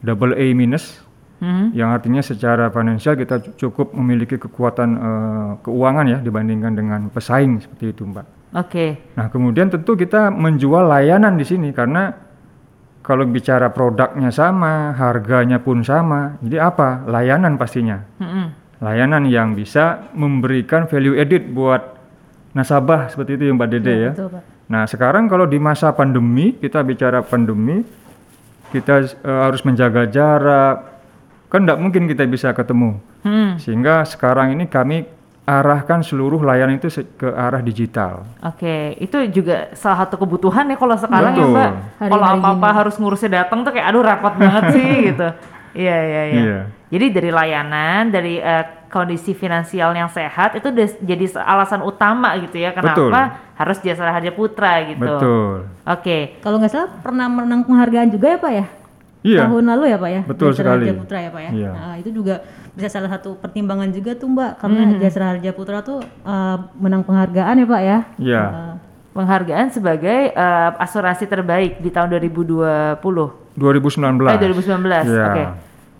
double 0.00 0.32
A 0.32 0.46
minus 0.52 1.00
Hmm. 1.34 1.72
yang 1.72 1.90
artinya 1.90 2.20
secara 2.20 2.68
finansial 2.68 3.14
kita 3.14 3.36
cu- 3.38 3.52
cukup 3.58 3.92
memiliki 3.92 4.38
kekuatan 4.38 4.88
uh, 4.94 5.14
keuangan 5.60 6.06
ya 6.06 6.18
dibandingkan 6.18 6.72
dengan 6.72 7.00
pesaing 7.08 7.60
seperti 7.60 7.90
itu, 7.90 8.06
Mbak. 8.06 8.26
Oke. 8.54 8.86
Nah, 9.12 9.28
kemudian 9.28 9.66
tentu 9.66 9.92
kita 9.92 10.30
menjual 10.30 10.86
layanan 10.86 11.34
di 11.34 11.42
sini 11.42 11.68
karena 11.68 12.14
kalau 13.02 13.26
bicara 13.26 13.68
produknya 13.68 14.30
sama, 14.30 14.94
harganya 14.94 15.58
pun 15.58 15.82
sama. 15.82 16.38
Jadi 16.38 16.56
apa? 16.56 17.04
Layanan 17.04 17.58
pastinya. 17.58 18.00
Hmm. 18.16 18.63
Layanan 18.78 19.26
yang 19.26 19.54
bisa 19.54 20.10
memberikan 20.12 20.86
value 20.86 21.14
added 21.14 21.50
buat 21.50 21.94
nasabah 22.52 23.10
seperti 23.10 23.38
itu 23.38 23.42
ya 23.50 23.52
Mbak 23.54 23.68
Dede 23.70 23.94
ya. 23.94 24.12
Betul, 24.14 24.28
Pak. 24.34 24.42
Nah, 24.64 24.82
sekarang 24.88 25.28
kalau 25.28 25.44
di 25.44 25.60
masa 25.60 25.92
pandemi, 25.92 26.56
kita 26.56 26.80
bicara 26.80 27.20
pandemi, 27.20 27.84
kita 28.72 28.94
eh, 29.04 29.40
harus 29.44 29.60
menjaga 29.62 30.08
jarak. 30.08 30.76
Kan 31.52 31.68
tidak 31.68 31.78
mungkin 31.78 32.10
kita 32.10 32.26
bisa 32.26 32.50
ketemu. 32.50 32.98
Hmm. 33.22 33.60
Sehingga 33.60 34.02
sekarang 34.02 34.56
ini 34.56 34.66
kami 34.66 35.06
arahkan 35.44 36.00
seluruh 36.00 36.40
layanan 36.40 36.80
itu 36.80 36.88
se- 36.88 37.04
ke 37.04 37.28
arah 37.28 37.60
digital. 37.60 38.24
Oke, 38.40 38.96
itu 38.96 39.28
juga 39.28 39.68
salah 39.76 40.08
satu 40.08 40.16
kebutuhan 40.16 40.64
ya 40.64 40.76
kalau 40.80 40.96
sekarang 40.96 41.36
ya 41.36 41.44
Betul. 41.44 41.52
Mbak. 41.52 41.70
Hari-hari 42.00 42.10
Kalau 42.10 42.26
apa-apa 42.40 42.68
harus 42.72 42.94
ngurusnya 42.96 43.44
datang 43.44 43.60
tuh 43.60 43.76
kayak 43.76 43.86
aduh 43.92 44.00
repot 44.00 44.34
banget 44.40 44.64
sih 44.72 44.90
gitu. 45.12 45.28
Iya 45.74 45.96
iya 46.00 46.22
iya. 46.24 46.40
Iya. 46.40 46.58
Jadi 46.94 47.06
dari 47.10 47.30
layanan, 47.34 48.02
dari 48.08 48.38
eh, 48.38 48.64
kondisi 48.86 49.34
finansial 49.34 49.90
yang 49.90 50.06
sehat 50.06 50.54
itu 50.54 50.70
jadi 51.02 51.26
alasan 51.42 51.82
utama 51.82 52.38
gitu 52.38 52.62
ya 52.62 52.70
kenapa 52.70 52.94
Betul. 52.94 53.10
harus 53.58 53.76
Jasa 53.82 54.06
Raharja 54.06 54.30
Putra 54.30 54.86
gitu. 54.86 55.02
Betul. 55.02 55.54
Oke. 55.82 56.38
Kalau 56.38 56.62
nggak 56.62 56.70
salah 56.70 56.88
pernah 57.02 57.26
menang 57.26 57.66
penghargaan 57.66 58.08
juga 58.08 58.26
ya 58.30 58.38
Pak 58.38 58.52
ya? 58.54 58.66
Iya. 59.24 59.40
Tahun 59.50 59.64
lalu 59.66 59.84
ya 59.90 59.98
Pak 59.98 60.10
ya? 60.14 60.22
Betul 60.22 60.48
Jasa 60.54 60.62
sekali. 60.62 60.84
Putra 60.94 61.18
ya 61.18 61.30
Pak 61.34 61.42
ya? 61.42 61.50
Iya. 61.50 61.70
Nah, 61.74 61.94
itu 61.98 62.10
juga 62.14 62.34
bisa 62.74 62.86
salah 62.86 63.10
satu 63.10 63.34
pertimbangan 63.34 63.90
juga 63.90 64.14
tuh 64.14 64.30
Mbak 64.30 64.52
karena 64.62 64.80
Mhm. 64.86 64.98
Jasa 65.02 65.18
Raharja 65.18 65.50
Putra 65.50 65.78
tuh 65.82 65.98
eh, 66.04 66.56
menang 66.78 67.02
penghargaan 67.02 67.54
ya 67.58 67.66
Pak 67.66 67.82
ya? 67.82 67.98
Iya. 68.22 68.44
Eh, 68.46 68.74
Penghargaan 69.14 69.70
sebagai 69.70 70.34
eh, 70.34 70.70
asuransi 70.78 71.26
terbaik 71.26 71.78
di 71.78 71.86
tahun 71.86 72.10
2020. 72.10 72.98
2019. 73.54 74.34
Eh 74.34 74.38
2019. 74.42 75.06
Iya. 75.06 75.26
Oke. 75.30 75.44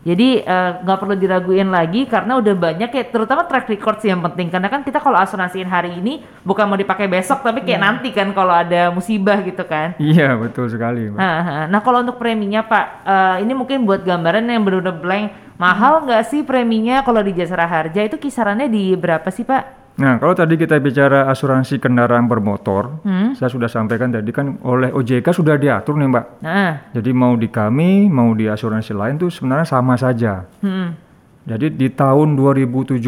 Jadi 0.04 0.44
eh, 0.44 0.70
nggak 0.84 0.98
perlu 1.00 1.16
diraguin 1.16 1.72
lagi 1.72 2.04
karena 2.04 2.36
udah 2.36 2.52
banyak 2.52 2.92
ya 2.92 3.04
terutama 3.08 3.48
track 3.48 3.72
record 3.72 4.04
sih 4.04 4.12
yang 4.12 4.20
penting 4.20 4.52
karena 4.52 4.68
kan 4.68 4.84
kita 4.84 5.00
kalau 5.00 5.16
asuransiin 5.16 5.64
hari 5.64 5.96
ini 5.96 6.20
bukan 6.44 6.68
mau 6.68 6.76
dipakai 6.76 7.08
besok 7.08 7.40
tapi 7.40 7.64
kayak 7.64 7.80
nanti 7.80 8.12
kan 8.12 8.28
kalau 8.36 8.52
ada 8.52 8.92
musibah 8.92 9.40
gitu 9.40 9.64
kan. 9.64 9.96
Iya, 9.96 10.36
betul 10.36 10.68
sekali. 10.68 11.08
Ha. 11.16 11.72
Nah 11.72 11.80
kalau 11.80 12.04
untuk 12.04 12.20
preminya 12.20 12.60
Pak, 12.60 12.86
eh, 13.08 13.36
ini 13.48 13.52
mungkin 13.56 13.88
buat 13.88 14.04
gambaran 14.04 14.44
yang 14.44 14.60
benar-benar 14.60 15.00
blank, 15.00 15.26
mahal 15.56 16.04
nggak 16.04 16.22
sih 16.28 16.44
preminya 16.44 17.00
kalau 17.00 17.24
di 17.24 17.32
Jasa 17.32 17.56
Raharja 17.56 18.04
itu 18.04 18.20
kisarannya 18.20 18.68
di 18.68 18.92
berapa 18.92 19.32
sih 19.32 19.48
Pak? 19.48 19.83
Nah, 19.94 20.18
kalau 20.18 20.34
tadi 20.34 20.58
kita 20.58 20.82
bicara 20.82 21.30
asuransi 21.30 21.78
kendaraan 21.78 22.26
bermotor, 22.26 22.98
Hmm? 23.06 23.30
saya 23.32 23.46
sudah 23.46 23.70
sampaikan 23.70 24.10
tadi 24.10 24.34
kan 24.34 24.58
oleh 24.66 24.90
OJK 24.90 25.30
sudah 25.30 25.54
diatur 25.54 25.94
nih, 25.94 26.10
Mbak. 26.10 26.26
Nah, 26.42 26.90
Jadi 26.90 27.10
mau 27.14 27.38
di 27.38 27.46
kami, 27.46 28.10
mau 28.10 28.34
di 28.34 28.50
asuransi 28.50 28.90
lain 28.90 29.14
tuh 29.16 29.30
sebenarnya 29.30 29.64
sama 29.64 29.94
saja. 29.94 30.50
hmm. 30.60 31.06
Jadi 31.44 31.76
di 31.76 31.92
tahun 31.92 32.34
2017 32.34 33.04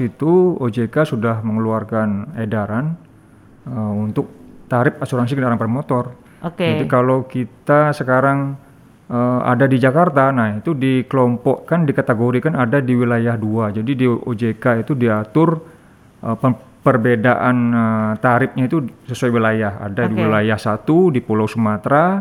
itu 0.00 0.32
OJK 0.56 0.96
sudah 1.04 1.42
mengeluarkan 1.42 2.38
edaran 2.38 2.94
eh, 3.66 3.92
untuk 3.92 4.30
tarif 4.64 4.96
asuransi 4.96 5.34
kendaraan 5.34 5.58
bermotor. 5.58 6.14
Oke. 6.40 6.64
Jadi 6.64 6.86
kalau 6.86 7.26
kita 7.26 7.90
sekarang 7.90 8.54
eh, 9.10 9.40
ada 9.42 9.66
di 9.66 9.76
Jakarta, 9.76 10.30
nah 10.30 10.54
itu 10.54 10.72
dikelompokkan, 10.72 11.84
dikategorikan 11.84 12.54
ada 12.54 12.78
di 12.78 12.94
wilayah 12.94 13.34
dua. 13.34 13.68
Jadi 13.68 13.92
di 13.92 14.06
OJK 14.06 14.86
itu 14.86 14.94
diatur 14.94 15.58
eh, 16.20 16.36
perbedaan 16.80 17.56
eh, 17.70 18.12
tarifnya 18.18 18.64
itu 18.66 18.78
sesuai 19.06 19.30
wilayah. 19.30 19.72
Ada 19.80 20.08
di 20.08 20.14
Oke. 20.16 20.22
wilayah 20.24 20.56
satu 20.56 21.08
di 21.08 21.20
Pulau 21.20 21.44
Sumatera, 21.44 22.20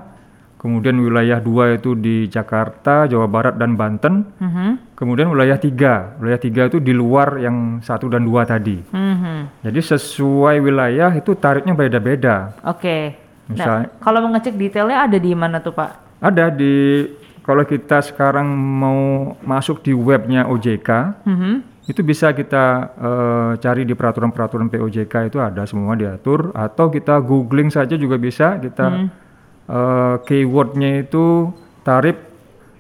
kemudian 0.56 1.00
wilayah 1.00 1.40
dua 1.40 1.74
itu 1.74 1.96
di 1.96 2.28
Jakarta, 2.28 3.08
Jawa 3.08 3.26
Barat 3.26 3.56
dan 3.56 3.80
Banten. 3.80 4.28
Mhm. 4.38 4.92
Kemudian 5.00 5.32
wilayah 5.32 5.56
tiga, 5.56 6.20
wilayah 6.20 6.36
tiga 6.38 6.68
itu 6.68 6.84
di 6.84 6.92
luar 6.92 7.40
yang 7.40 7.80
satu 7.80 8.12
dan 8.12 8.28
dua 8.28 8.44
tadi. 8.44 8.84
Mhm. 8.92 9.64
Jadi 9.64 9.80
sesuai 9.80 10.60
wilayah 10.60 11.16
itu 11.16 11.32
tarifnya 11.34 11.72
beda-beda. 11.72 12.52
Oke. 12.68 13.16
Nah, 13.48 13.56
Misalnya- 13.56 13.90
kalau 13.98 14.20
mau 14.22 14.32
ngecek 14.36 14.54
detailnya 14.60 15.08
ada 15.08 15.18
di 15.18 15.32
mana 15.34 15.58
tuh 15.58 15.74
Pak? 15.74 16.22
Ada 16.22 16.52
di 16.52 17.08
kalau 17.42 17.64
kita 17.64 18.04
sekarang 18.04 18.46
mau 18.54 19.34
masuk 19.42 19.82
di 19.82 19.90
webnya 19.90 20.46
OJK, 20.46 21.16
Mhm. 21.26 21.79
Itu 21.90 22.06
bisa 22.06 22.38
kita 22.38 22.94
eh, 22.94 23.52
cari 23.58 23.82
di 23.82 23.98
peraturan-peraturan 23.98 24.70
POJK 24.70 25.34
itu 25.34 25.42
ada 25.42 25.66
semua 25.66 25.98
diatur, 25.98 26.54
atau 26.54 26.94
kita 26.94 27.18
googling 27.26 27.74
saja 27.74 27.98
juga 27.98 28.22
bisa. 28.22 28.62
Kita 28.62 28.86
eh, 29.66 30.16
keywordnya 30.22 31.02
itu 31.02 31.50
tarif 31.82 32.30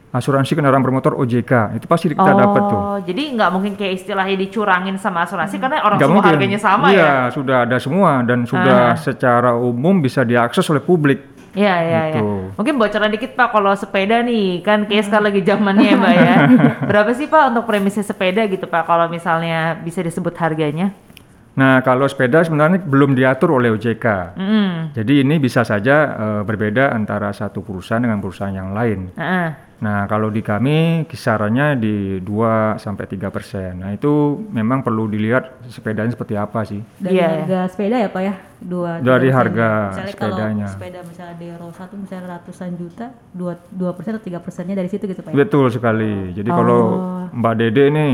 asuransi 0.09 0.57
kendaraan 0.57 0.81
bermotor 0.81 1.13
OJK, 1.21 1.77
itu 1.77 1.85
pasti 1.85 2.09
kita 2.09 2.33
dapat 2.33 2.61
tuh. 2.65 2.79
Oh, 2.81 2.97
jadi 3.01 3.29
nggak 3.33 3.49
mungkin 3.53 3.73
kayak 3.77 3.93
istilahnya 4.01 4.41
dicurangin 4.41 4.97
sama 4.97 5.25
asuransi 5.25 5.61
karena 5.61 5.85
orang 5.85 6.01
Nggak 6.01 6.09
semua 6.09 6.17
mungkin. 6.21 6.33
harganya 6.33 6.59
sama 6.61 6.85
iya, 6.89 7.05
ya. 7.05 7.13
sudah 7.29 7.57
ada 7.65 7.77
semua 7.77 8.11
dan 8.25 8.39
sudah 8.45 8.97
secara 8.97 9.53
umum 9.53 10.01
bisa 10.01 10.25
diakses 10.25 10.65
oleh 10.69 10.81
publik. 10.81 11.38
Iya, 11.57 11.75
iya, 11.81 12.01
iya. 12.13 12.21
Gitu. 12.21 12.53
Mungkin 12.57 12.73
bocoran 12.77 13.11
dikit 13.13 13.33
Pak 13.33 13.49
kalau 13.53 13.73
sepeda 13.73 14.21
nih, 14.21 14.61
kan 14.61 14.85
kayak 14.85 15.09
sekarang 15.09 15.33
lagi 15.33 15.41
zamannya 15.41 15.87
ya 15.87 15.95
Mbak 15.97 16.13
ya. 16.13 16.33
Berapa 16.89 17.11
sih 17.17 17.27
Pak 17.29 17.43
untuk 17.55 17.65
premisnya 17.65 18.05
sepeda 18.05 18.45
gitu 18.45 18.65
Pak 18.69 18.83
kalau 18.85 19.09
misalnya 19.09 19.77
bisa 19.81 20.03
disebut 20.05 20.33
harganya? 20.37 20.93
Nah, 21.59 21.83
kalau 21.83 22.07
sepeda 22.07 22.39
sebenarnya 22.39 22.79
belum 22.79 23.17
diatur 23.19 23.59
oleh 23.59 23.73
OJK. 23.75 24.37
Mm. 24.39 24.95
Jadi 24.95 25.13
ini 25.27 25.35
bisa 25.43 25.67
saja 25.67 25.95
eh, 26.15 26.41
berbeda 26.47 26.95
antara 26.95 27.35
satu 27.35 27.59
perusahaan 27.59 27.99
dengan 27.99 28.23
perusahaan 28.23 28.55
yang 28.55 28.71
lain. 28.71 29.11
Heeh. 29.19 29.68
Nah, 29.79 30.11
kalau 30.11 30.27
di 30.27 30.43
kami 30.43 31.07
kisarannya 31.07 31.79
di 31.79 31.95
2 32.19 32.75
sampai 32.75 33.07
3 33.07 33.31
persen. 33.31 33.79
Nah, 33.79 33.95
itu 33.95 34.11
memang 34.51 34.83
perlu 34.83 35.07
dilihat 35.07 35.63
sepedanya 35.71 36.11
seperti 36.11 36.35
apa 36.35 36.67
sih. 36.67 36.83
Dari 36.99 37.15
Iya, 37.15 37.47
harga 37.47 37.59
sepeda 37.71 37.95
ya 37.95 38.09
Pak 38.11 38.21
ya? 38.21 38.33
Dua, 38.59 38.99
Dari 38.99 39.31
harga 39.31 39.95
misalnya 39.95 40.11
sepedanya. 40.11 40.67
kalau 40.67 40.75
sepeda 40.75 40.99
misalnya 41.07 41.35
di 41.39 41.47
row 41.55 41.71
1 41.71 41.95
misalnya 41.95 42.25
ratusan 42.35 42.69
juta, 42.75 43.05
dua 43.31 43.53
dua 43.71 43.91
persen 43.95 44.19
atau 44.19 44.25
tiga 44.27 44.39
persennya 44.43 44.75
dari 44.75 44.91
situ 44.91 45.07
gitu 45.07 45.23
Pak 45.23 45.31
ya? 45.31 45.35
Betul 45.39 45.71
sekali. 45.71 46.35
Jadi 46.35 46.49
kalau 46.51 46.81
Mbak 47.31 47.53
Dede 47.55 47.85
nih 47.87 48.11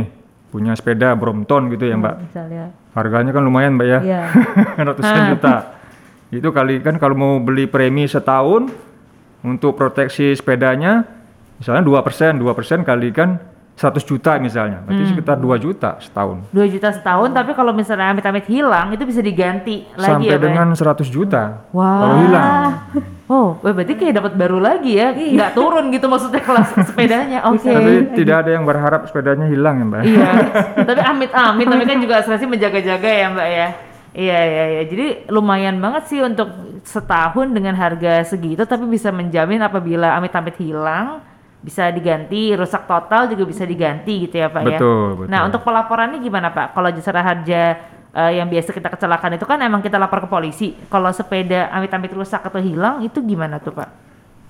punya 0.53 0.77
sepeda 0.77 1.17
Brompton 1.17 1.73
gitu 1.73 1.89
ya, 1.89 1.97
Mbak. 1.97 2.15
Misalnya, 2.29 2.65
Harganya 2.93 3.33
kan 3.33 3.41
lumayan, 3.41 3.73
Mbak 3.73 3.87
ya. 3.89 3.99
iya. 4.05 4.21
Ratusan 4.85 5.33
juta. 5.33 5.81
Itu 6.29 6.53
kali 6.53 6.77
kan 6.85 7.01
kalau 7.01 7.17
mau 7.17 7.33
beli 7.41 7.65
premi 7.65 8.05
setahun 8.05 8.69
untuk 9.41 9.73
proteksi 9.73 10.29
sepedanya 10.37 11.14
misalnya 11.57 11.83
2%, 11.83 12.39
2% 12.39 12.83
kali 12.83 13.09
kan 13.11 13.29
100 13.75 14.07
juta 14.07 14.39
misalnya. 14.39 14.79
Berarti 14.87 15.03
Hmm. 15.03 15.11
sekitar 15.11 15.35
2 15.35 15.59
juta 15.59 15.99
setahun. 15.99 16.47
2 16.55 16.63
juta 16.71 16.95
setahun 16.95 17.29
tapi 17.35 17.51
kalau 17.51 17.75
misalnya 17.75 18.15
amit-amit 18.15 18.47
hilang 18.47 18.95
itu 18.95 19.03
bisa 19.03 19.19
diganti 19.19 19.83
lagi 19.99 20.23
Sampai 20.23 20.31
ya 20.31 20.39
ya? 20.39 20.43
dengan 20.47 20.67
100 20.71 21.11
juta. 21.11 21.67
Wah. 21.75 21.99
Kalau 21.99 22.15
hilang. 22.23 22.71
Oh, 23.25 23.57
berarti 23.57 23.97
kayak 23.97 24.21
dapat 24.21 24.37
baru 24.37 24.61
lagi 24.61 25.01
ya? 25.01 25.09
Nggak 25.09 25.57
turun 25.57 25.89
gitu 25.89 26.05
maksudnya 26.05 26.45
kelas 26.45 26.77
sepedanya. 26.93 27.41
Oke. 27.49 27.73
Tapi 27.73 28.13
tidak 28.13 28.45
ada 28.45 28.53
yang 28.53 28.69
berharap 28.69 29.09
sepedanya 29.09 29.49
hilang 29.49 29.81
ya, 29.81 29.85
Mbak. 29.89 30.01
Iya. 30.05 30.29
tapi 30.93 31.01
amit-amit, 31.01 31.65
tapi 31.65 31.83
kan 31.89 31.97
juga 32.05 32.21
asuransi 32.21 32.45
menjaga-jaga 32.45 33.09
ya 33.09 33.25
Mbak 33.33 33.49
ya. 33.49 33.67
Iya 34.13 34.39
iya 34.45 34.65
iya. 34.77 34.81
Jadi 34.85 35.05
lumayan 35.33 35.81
banget 35.81 36.05
sih 36.05 36.21
untuk 36.21 36.53
setahun 36.85 37.49
dengan 37.49 37.73
harga 37.73 38.21
segitu 38.23 38.61
tapi 38.63 38.85
bisa 38.85 39.09
menjamin 39.09 39.57
apabila 39.59 40.13
amit-amit 40.13 40.53
hilang 40.61 41.17
bisa 41.65 41.89
diganti, 41.89 42.53
rusak 42.53 42.85
total 42.85 43.25
juga 43.25 43.49
bisa 43.49 43.65
diganti 43.65 44.29
gitu 44.29 44.37
ya 44.37 44.53
Pak 44.53 44.61
ya. 44.69 44.77
Betul, 44.77 45.25
betul. 45.25 45.31
Nah, 45.33 45.41
untuk 45.49 45.65
pelaporannya 45.65 46.21
gimana 46.21 46.53
Pak? 46.53 46.77
Kalau 46.77 46.89
jasa 46.93 47.09
harja 47.17 47.61
eh, 48.13 48.31
yang 48.37 48.45
biasa 48.45 48.69
kita 48.69 48.93
kecelakaan 48.93 49.33
itu 49.41 49.49
kan 49.49 49.57
emang 49.65 49.81
kita 49.81 49.97
lapor 49.97 50.21
ke 50.21 50.29
polisi. 50.29 50.77
Kalau 50.85 51.09
sepeda 51.09 51.73
amit-amit 51.73 52.13
rusak 52.13 52.45
atau 52.45 52.61
hilang 52.61 53.01
itu 53.01 53.17
gimana 53.25 53.57
tuh 53.57 53.73
Pak? 53.73 53.89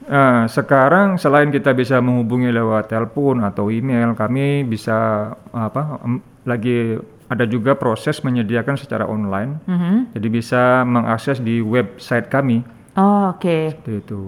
Nah, 0.06 0.46
sekarang 0.52 1.16
selain 1.16 1.50
kita 1.50 1.72
bisa 1.72 1.98
menghubungi 2.04 2.52
lewat 2.52 2.92
telepon 2.92 3.42
atau 3.42 3.72
email, 3.72 4.14
kami 4.14 4.68
bisa 4.68 5.32
apa 5.50 6.04
lagi 6.46 7.00
ada 7.26 7.48
juga 7.50 7.74
proses 7.74 8.22
menyediakan 8.22 8.78
secara 8.78 9.10
online. 9.10 9.58
Mhm. 9.66 10.14
Jadi 10.14 10.28
bisa 10.30 10.86
mengakses 10.86 11.42
di 11.42 11.58
website 11.64 12.30
kami 12.30 12.62
Oh, 12.96 13.36
oke. 13.36 13.76
seperti 13.76 14.08
itu 14.08 14.20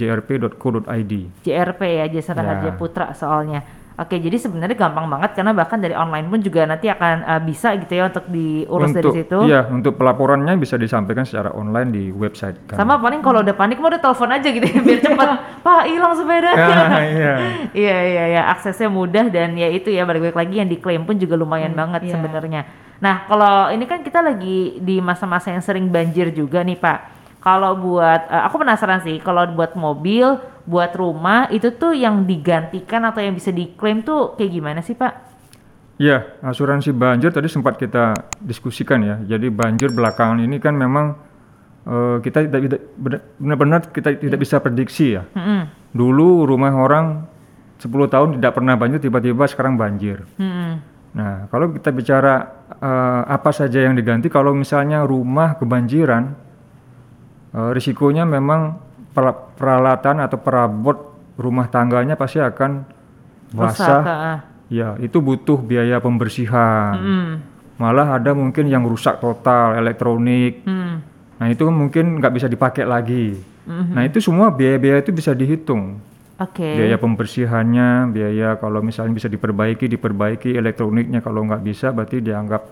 www.jrp.co.id. 0.00 1.12
JRP 1.46 1.80
ya 1.86 2.06
Jasa 2.10 2.34
Ya. 2.34 2.42
Harja 2.42 2.70
Putra 2.74 3.14
soalnya. 3.14 3.62
Oke, 4.00 4.16
jadi 4.16 4.32
sebenarnya 4.40 4.80
gampang 4.80 5.12
banget 5.12 5.36
karena 5.36 5.52
bahkan 5.52 5.76
dari 5.76 5.92
online 5.92 6.24
pun 6.32 6.40
juga 6.40 6.64
nanti 6.64 6.88
akan 6.88 7.20
eh, 7.20 7.42
bisa 7.44 7.76
gitu 7.76 8.00
ya 8.00 8.08
untuk 8.08 8.24
diurus 8.32 8.96
untuk 8.96 9.12
dari 9.12 9.12
situ. 9.12 9.38
iya 9.44 9.68
untuk 9.68 10.00
pelaporannya 10.00 10.56
bisa 10.56 10.80
disampaikan 10.80 11.28
secara 11.28 11.52
online 11.52 11.92
di 11.92 12.04
website 12.08 12.64
kami. 12.64 12.80
Sama 12.80 12.96
paling 12.96 13.20
kalau 13.20 13.44
udah 13.44 13.52
panik 13.52 13.76
mau 13.76 13.92
udah 13.92 14.00
telepon 14.00 14.32
aja 14.32 14.48
gitu 14.48 14.64
ya 14.64 14.80
biar 14.80 15.00
cepat. 15.04 15.28
Pak, 15.60 15.82
hilang 15.84 16.16
sepedanya. 16.16 16.64
Ah, 16.80 17.04
iya. 17.12 17.34
Iya 17.76 17.96
iya 18.08 18.24
iya 18.32 18.42
aksesnya 18.48 18.88
mudah 18.88 19.28
dan 19.28 19.52
ya 19.52 19.68
itu 19.68 19.92
ya 19.92 20.08
balik-balik 20.08 20.38
lagi 20.48 20.64
yang 20.64 20.70
diklaim 20.72 21.04
pun 21.04 21.20
juga 21.20 21.36
lumayan 21.36 21.76
banget 21.76 22.08
iya. 22.08 22.16
sebenarnya. 22.16 22.62
Nah 23.00 23.24
kalau 23.24 23.72
ini 23.72 23.84
kan 23.88 24.04
kita 24.04 24.20
lagi 24.20 24.76
di 24.78 25.00
masa-masa 25.00 25.50
yang 25.50 25.64
sering 25.64 25.88
banjir 25.88 26.28
juga 26.30 26.60
nih 26.60 26.76
Pak. 26.76 26.98
Kalau 27.40 27.72
buat 27.80 28.28
eh, 28.28 28.42
aku 28.44 28.60
penasaran 28.60 29.00
sih 29.00 29.16
kalau 29.24 29.48
buat 29.56 29.72
mobil, 29.72 30.36
buat 30.68 30.92
rumah 30.92 31.48
itu 31.48 31.72
tuh 31.72 31.96
yang 31.96 32.28
digantikan 32.28 33.00
atau 33.08 33.24
yang 33.24 33.32
bisa 33.32 33.48
diklaim 33.48 34.04
tuh 34.04 34.36
kayak 34.36 34.52
gimana 34.52 34.80
sih 34.84 34.92
Pak? 34.92 35.32
Iya, 36.00 36.40
asuransi 36.40 36.96
banjir 36.96 37.28
tadi 37.28 37.48
sempat 37.48 37.76
kita 37.76 38.16
diskusikan 38.40 39.04
ya. 39.04 39.16
Jadi 39.24 39.48
banjir 39.52 39.92
belakangan 39.92 40.40
ini 40.40 40.60
kan 40.60 40.76
memang 40.76 41.16
eh, 41.88 42.16
kita 42.20 42.44
tidak 42.44 42.60
tidak- 42.68 42.84
benar- 43.00 43.24
benar-benar 43.40 43.80
kita 43.88 44.08
tidak 44.20 44.38
bisa 44.40 44.60
prediksi 44.60 45.16
ya. 45.16 45.24
Mm-mm. 45.32 45.68
Dulu 45.96 46.44
rumah 46.44 46.72
orang 46.76 47.24
10 47.80 48.12
tahun 48.12 48.36
tidak 48.36 48.52
pernah 48.52 48.76
banjir, 48.76 49.00
tiba-tiba 49.00 49.48
sekarang 49.48 49.80
banjir. 49.80 50.28
Mm-mm. 50.36 50.72
Nah, 51.16 51.48
kalau 51.48 51.72
kita 51.72 51.88
bicara 51.90 52.59
eh, 52.80 53.22
apa 53.28 53.50
saja 53.52 53.84
yang 53.84 53.94
diganti, 53.94 54.32
kalau 54.32 54.56
misalnya 54.56 55.04
rumah 55.04 55.56
kebanjiran, 55.60 56.34
eh, 57.54 57.70
risikonya 57.76 58.24
memang 58.24 58.80
per- 59.12 59.54
peralatan 59.56 60.24
atau 60.24 60.38
perabot 60.40 60.96
rumah 61.36 61.68
tangganya 61.68 62.16
pasti 62.16 62.40
akan 62.40 62.84
basah. 63.52 64.02
ah. 64.04 64.38
Ya, 64.70 64.94
itu 65.02 65.18
butuh 65.18 65.58
biaya 65.58 65.98
pembersihan. 65.98 66.94
Mm. 66.94 67.32
Malah 67.80 68.22
ada 68.22 68.30
mungkin 68.36 68.70
yang 68.70 68.86
rusak 68.86 69.18
total, 69.18 69.74
elektronik. 69.74 70.62
Mm. 70.62 70.94
Nah, 71.40 71.46
itu 71.48 71.64
mungkin 71.72 72.20
nggak 72.20 72.34
bisa 72.36 72.46
dipakai 72.46 72.84
lagi. 72.84 73.40
Mhm. 73.64 73.92
Nah, 73.96 74.02
itu 74.04 74.20
semua 74.20 74.52
biaya-biaya 74.52 75.00
itu 75.00 75.08
bisa 75.08 75.32
dihitung. 75.32 75.96
Oke. 76.40 76.64
Biaya 76.64 76.96
pembersihannya, 76.96 78.08
biaya 78.08 78.56
kalau 78.56 78.80
misalnya 78.80 79.12
bisa 79.12 79.28
diperbaiki, 79.28 79.84
diperbaiki 79.86 80.56
elektroniknya 80.56 81.20
kalau 81.20 81.44
nggak 81.44 81.60
bisa 81.60 81.92
berarti 81.92 82.18
dianggap 82.18 82.64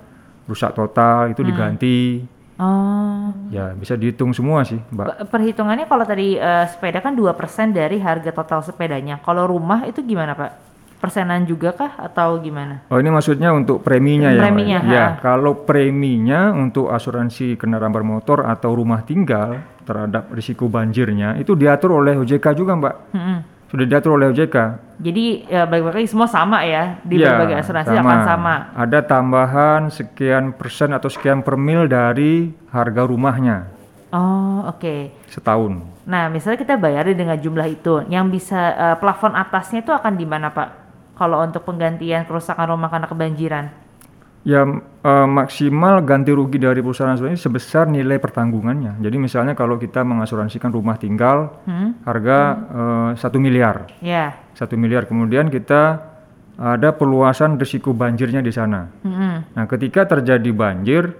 rusak 0.48 0.72
total, 0.72 1.28
itu 1.28 1.44
diganti. 1.44 2.24
Oh. 2.56 3.28
Ya, 3.52 3.70
bisa 3.70 3.94
dihitung 3.94 4.32
semua 4.32 4.64
sih, 4.64 4.80
Mbak. 4.90 5.06
Ba- 5.06 5.18
Perhitungannya 5.28 5.84
kalau 5.84 6.02
tadi 6.02 6.34
eh, 6.34 6.64
sepeda 6.66 6.98
kan 6.98 7.12
2% 7.12 7.28
dari 7.70 8.00
harga 8.00 8.32
total 8.32 8.64
sepedanya. 8.64 9.20
Kalau 9.20 9.44
rumah 9.44 9.84
itu 9.84 10.00
gimana, 10.00 10.32
Pak? 10.32 10.66
Persenan 10.98 11.46
juga 11.46 11.70
kah 11.70 11.94
atau 11.94 12.42
gimana? 12.42 12.82
Oh, 12.90 12.98
ini 12.98 13.06
maksudnya 13.06 13.54
untuk 13.54 13.86
preminya 13.86 14.34
ya? 14.34 14.42
Preminya, 14.42 14.78
Ya, 14.82 15.04
ha. 15.06 15.22
kalau 15.22 15.62
preminya 15.62 16.50
untuk 16.50 16.90
asuransi 16.90 17.54
kendaraan 17.54 17.94
bermotor 17.94 18.42
atau 18.42 18.74
rumah 18.74 19.06
tinggal 19.06 19.62
terhadap 19.86 20.26
risiko 20.34 20.66
banjirnya 20.66 21.38
itu 21.38 21.54
diatur 21.54 21.94
oleh 21.94 22.18
OJK 22.18 22.50
juga, 22.50 22.74
Mbak. 22.74 22.94
Mm-mm. 23.14 23.38
Sudah 23.68 23.84
diatur 23.84 24.16
oleh 24.16 24.32
OJK. 24.32 24.56
Jadi 24.98 25.44
ya 25.46 25.68
balik 25.68 25.92
lagi 25.94 26.08
semua 26.10 26.26
sama 26.26 26.64
ya 26.64 26.98
di 27.04 27.20
Iya, 27.20 27.36
berbagai 27.36 27.62
asuransi 27.62 27.94
akan 27.94 28.18
sama. 28.24 28.54
Ada 28.74 28.98
tambahan 29.04 29.92
sekian 29.92 30.56
persen 30.56 30.90
atau 30.90 31.06
sekian 31.06 31.44
per 31.44 31.54
mil 31.54 31.86
dari 31.86 32.50
harga 32.72 33.04
rumahnya 33.06 33.68
Oh, 34.08 34.64
oke. 34.64 35.12
setahun. 35.28 35.84
Nah, 36.08 36.32
misalnya 36.32 36.56
kita 36.56 36.80
bayarin 36.80 37.12
dengan 37.12 37.36
jumlah 37.36 37.68
itu, 37.68 38.08
yang 38.08 38.32
bisa 38.32 38.72
eh, 38.72 38.96
plafon 38.96 39.36
atasnya 39.36 39.84
itu 39.84 39.92
akan 39.92 40.16
di 40.16 40.24
mana, 40.24 40.48
Pak? 40.48 40.68
Kalau 41.20 41.44
untuk 41.44 41.68
penggantian 41.68 42.24
kerusakan 42.24 42.72
rumah 42.72 42.88
karena 42.88 43.04
kebanjiran. 43.04 43.68
Ya 44.48 44.64
eh, 44.64 45.28
maksimal 45.28 46.00
ganti 46.00 46.32
rugi 46.32 46.56
dari 46.56 46.80
perusahaan 46.80 47.12
asuransi 47.12 47.36
sebesar 47.36 47.84
nilai 47.84 48.16
pertanggungannya. 48.16 48.96
Jadi 48.96 49.16
misalnya 49.20 49.52
kalau 49.52 49.76
kita 49.76 50.00
mengasuransikan 50.00 50.72
rumah 50.72 50.96
tinggal 50.96 51.60
Hmm? 51.68 52.00
harga 52.02 52.38
eh, 52.56 53.10
satu 53.14 53.36
miliar, 53.36 53.92
Ya. 54.00 54.32
satu 54.56 54.72
miliar. 54.74 55.04
Kemudian 55.04 55.52
kita 55.52 56.00
ada 56.56 56.90
perluasan 56.90 57.54
risiko 57.54 57.92
banjirnya 57.92 58.40
di 58.40 58.50
sana. 58.50 58.88
Mm-mm. 59.04 59.54
Nah, 59.54 59.64
ketika 59.68 60.08
terjadi 60.08 60.48
banjir, 60.50 61.12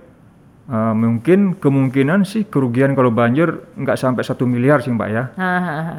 eh, 0.67 0.95
mungkin 0.97 1.55
kemungkinan 1.55 2.25
sih 2.25 2.49
kerugian 2.49 2.97
kalau 2.97 3.13
banjir 3.13 3.47
nggak 3.77 3.95
sampai 3.95 4.25
satu 4.25 4.49
miliar 4.49 4.81
sih 4.81 4.91
mbak 4.91 5.09
ya. 5.13 5.25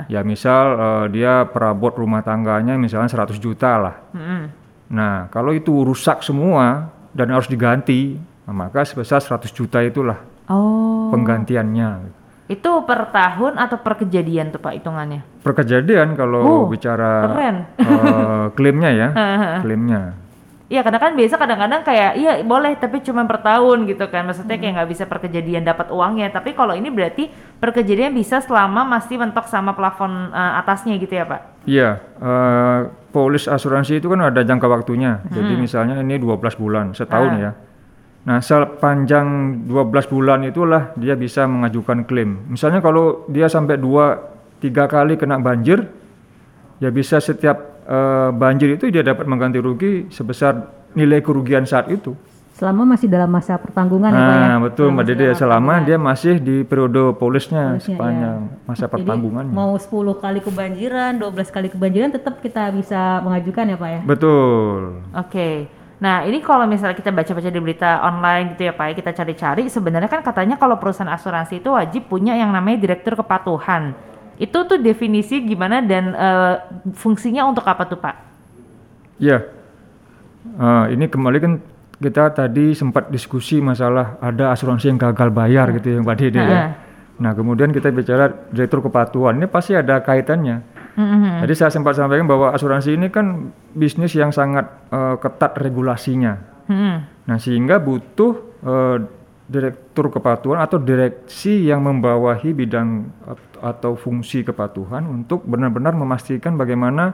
Ya 0.09 0.25
misal 0.25 0.65
eh, 0.73 1.05
dia 1.13 1.45
perabot 1.45 1.93
rumah 1.93 2.19
tangganya 2.19 2.73
misalnya 2.73 3.07
100 3.07 3.37
juta 3.37 3.77
lah. 3.77 3.95
Mm-mm. 4.17 4.41
Nah, 4.89 5.29
kalau 5.29 5.53
itu 5.53 5.85
rusak 5.85 6.25
semua 6.25 6.89
dan 7.19 7.27
harus 7.29 7.45
diganti, 7.45 8.15
nah, 8.47 8.55
maka 8.57 8.87
sebesar 8.87 9.19
100 9.19 9.51
juta 9.51 9.83
itulah 9.83 10.23
Oh. 10.47 11.11
penggantiannya. 11.11 12.15
Itu 12.47 12.81
per 12.81 13.11
tahun 13.13 13.59
atau 13.59 13.77
per 13.77 13.99
kejadian 13.99 14.49
tuh 14.49 14.57
Pak 14.57 14.73
hitungannya? 14.73 15.21
Per 15.43 15.53
kejadian 15.53 16.15
kalau 16.15 16.41
Oh, 16.41 16.63
bicara 16.65 17.27
keren. 17.27 17.55
eh, 17.77 18.45
klaimnya 18.57 18.89
ya, 18.89 19.07
klaimnya. 19.61 20.01
Iya, 20.69 20.85
kadang 20.85 21.01
kan 21.01 21.13
biasa 21.13 21.33
kadang-kadang 21.35 21.81
kayak 21.81 22.11
iya 22.13 22.45
boleh 22.45 22.77
tapi 22.77 23.01
cuma 23.01 23.25
per 23.25 23.41
tahun 23.41 23.85
gitu 23.85 24.05
kan. 24.05 24.25
Maksudnya 24.25 24.53
kayak 24.55 24.73
nggak 24.77 24.89
bisa 24.89 25.03
per 25.05 25.17
kejadian 25.19 25.65
dapat 25.65 25.89
uangnya. 25.89 26.29
Tapi 26.29 26.53
kalau 26.53 26.77
ini 26.77 26.93
berarti 26.93 27.25
per 27.57 27.73
kejadian 27.73 28.13
bisa 28.13 28.37
selama 28.37 28.85
masih 28.85 29.17
mentok 29.17 29.45
sama 29.45 29.73
plafon 29.73 30.29
eh, 30.29 30.53
atasnya 30.61 30.97
gitu 30.97 31.09
ya 31.11 31.25
Pak? 31.25 31.41
Iya, 31.65 31.89
eh, 32.21 32.79
polis 33.09 33.49
asuransi 33.49 33.97
itu 33.97 34.07
kan 34.09 34.21
ada 34.21 34.41
jangka 34.45 34.67
waktunya. 34.69 35.21
Jadi 35.29 35.53
misalnya 35.57 36.01
ini 36.01 36.21
12 36.21 36.55
bulan, 36.55 36.93
setahun 36.93 37.33
Ah. 37.35 37.41
ya. 37.41 37.51
Nah, 38.19 38.39
sepanjang 38.43 39.27
12 39.65 40.05
bulan 40.11 40.43
itulah 40.45 40.93
dia 40.99 41.15
bisa 41.15 41.47
mengajukan 41.49 42.05
klaim. 42.05 42.45
Misalnya 42.51 42.83
kalau 42.83 43.25
dia 43.31 43.49
sampai 43.49 43.79
2 43.79 44.37
3 44.59 44.85
kali 44.91 45.15
kena 45.15 45.39
banjir, 45.39 45.87
ya 46.83 46.91
bisa 46.91 47.17
setiap 47.23 47.81
eh, 47.89 48.29
banjir 48.29 48.77
itu 48.77 48.91
dia 48.93 49.01
dapat 49.01 49.25
mengganti 49.25 49.57
rugi 49.57 50.13
sebesar 50.13 50.61
nilai 50.93 51.25
kerugian 51.25 51.65
saat 51.65 51.89
itu. 51.89 52.13
Selama 52.59 52.83
masih 52.83 53.07
dalam 53.07 53.31
masa 53.31 53.55
pertanggungan 53.55 54.11
ya 54.11 54.19
Pak 54.19 54.35
ya. 54.35 54.43
Nah, 54.43 54.57
betul 54.59 54.91
Mbak 54.91 55.05
Dede, 55.07 55.31
selama 55.31 55.79
dia 55.79 55.95
masih 55.95 56.43
di 56.43 56.67
periode 56.67 57.15
polisnya 57.15 57.79
Polisnya, 57.79 57.95
sepanjang 57.95 58.39
masa 58.67 58.83
Jadi 58.83 58.93
pertanggungannya. 58.99 59.53
mau 59.55 59.71
10 59.79 60.19
kali 60.19 60.39
kebanjiran, 60.43 61.11
12 61.23 61.55
kali 61.55 61.67
kebanjiran 61.71 62.11
tetap 62.11 62.43
kita 62.43 62.67
bisa 62.75 63.23
mengajukan 63.23 63.63
ya 63.63 63.77
Pak 63.79 63.89
ya. 63.95 64.01
Betul. 64.03 64.99
Oke. 65.15 65.71
Nah, 66.03 66.27
ini 66.27 66.43
kalau 66.43 66.67
misalnya 66.67 66.99
kita 66.99 67.15
baca-baca 67.15 67.47
di 67.47 67.59
berita 67.63 68.03
online 68.03 68.55
gitu 68.55 68.67
ya 68.67 68.73
Pak, 68.75 68.85
ya, 68.91 68.93
kita 68.99 69.11
cari-cari 69.15 69.63
sebenarnya 69.71 70.11
kan 70.11 70.19
katanya 70.19 70.59
kalau 70.59 70.75
perusahaan 70.75 71.07
asuransi 71.07 71.63
itu 71.63 71.71
wajib 71.71 72.11
punya 72.11 72.35
yang 72.35 72.51
namanya 72.51 72.75
direktur 72.83 73.15
kepatuhan. 73.15 73.95
Itu 74.35 74.67
tuh 74.67 74.83
definisi 74.83 75.39
gimana 75.47 75.79
dan 75.79 76.11
eh, 76.11 76.55
fungsinya 76.91 77.47
untuk 77.47 77.63
apa 77.63 77.87
tuh 77.87 77.99
Pak? 78.03 78.15
Ya, 79.19 79.47
Eh, 80.39 80.85
ini 80.95 81.05
kembali 81.11 81.37
kan 81.39 81.53
kita 81.99 82.31
tadi 82.31 82.71
sempat 82.71 83.11
diskusi 83.11 83.59
masalah 83.59 84.15
ada 84.23 84.55
asuransi 84.55 84.87
yang 84.87 84.99
gagal 84.99 85.29
bayar 85.35 85.75
gitu 85.75 85.95
ya 85.95 85.99
Mbak 85.99 86.15
Dede 86.15 86.39
ya. 86.39 86.63
Nah 87.19 87.35
kemudian 87.35 87.75
kita 87.75 87.91
bicara 87.91 88.31
direktur 88.49 88.79
kepatuhan 88.79 89.35
ini 89.35 89.51
pasti 89.51 89.75
ada 89.75 89.99
kaitannya. 89.99 90.63
Mhm. 90.95 91.43
Jadi 91.43 91.53
saya 91.55 91.71
sempat 91.71 91.99
sampaikan 91.99 92.23
bahwa 92.23 92.55
asuransi 92.55 92.95
ini 92.95 93.11
kan 93.11 93.51
bisnis 93.75 94.15
yang 94.15 94.31
sangat 94.31 94.71
eh, 94.91 95.15
ketat 95.19 95.59
regulasinya. 95.59 96.39
Mhm. 96.71 96.95
Nah 97.27 97.37
sehingga 97.37 97.83
butuh 97.83 98.33
eh, 98.63 98.97
direktur 99.49 100.13
kepatuhan 100.13 100.61
atau 100.61 100.79
direksi 100.79 101.67
yang 101.67 101.83
membawahi 101.83 102.53
bidang 102.53 103.11
at- 103.27 103.59
atau 103.59 103.97
fungsi 103.97 104.45
kepatuhan 104.45 105.03
untuk 105.09 105.43
benar-benar 105.43 105.97
memastikan 105.97 106.55
bagaimana 106.55 107.11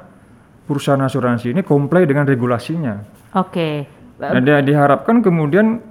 perusahaan 0.67 1.01
asuransi 1.01 1.55
ini 1.55 1.61
comply 1.65 2.05
dengan 2.05 2.27
regulasinya. 2.29 3.01
Oke. 3.33 3.87
Dan 4.15 4.41
dia 4.43 4.63
diharapkan 4.63 5.19
kemudian 5.19 5.83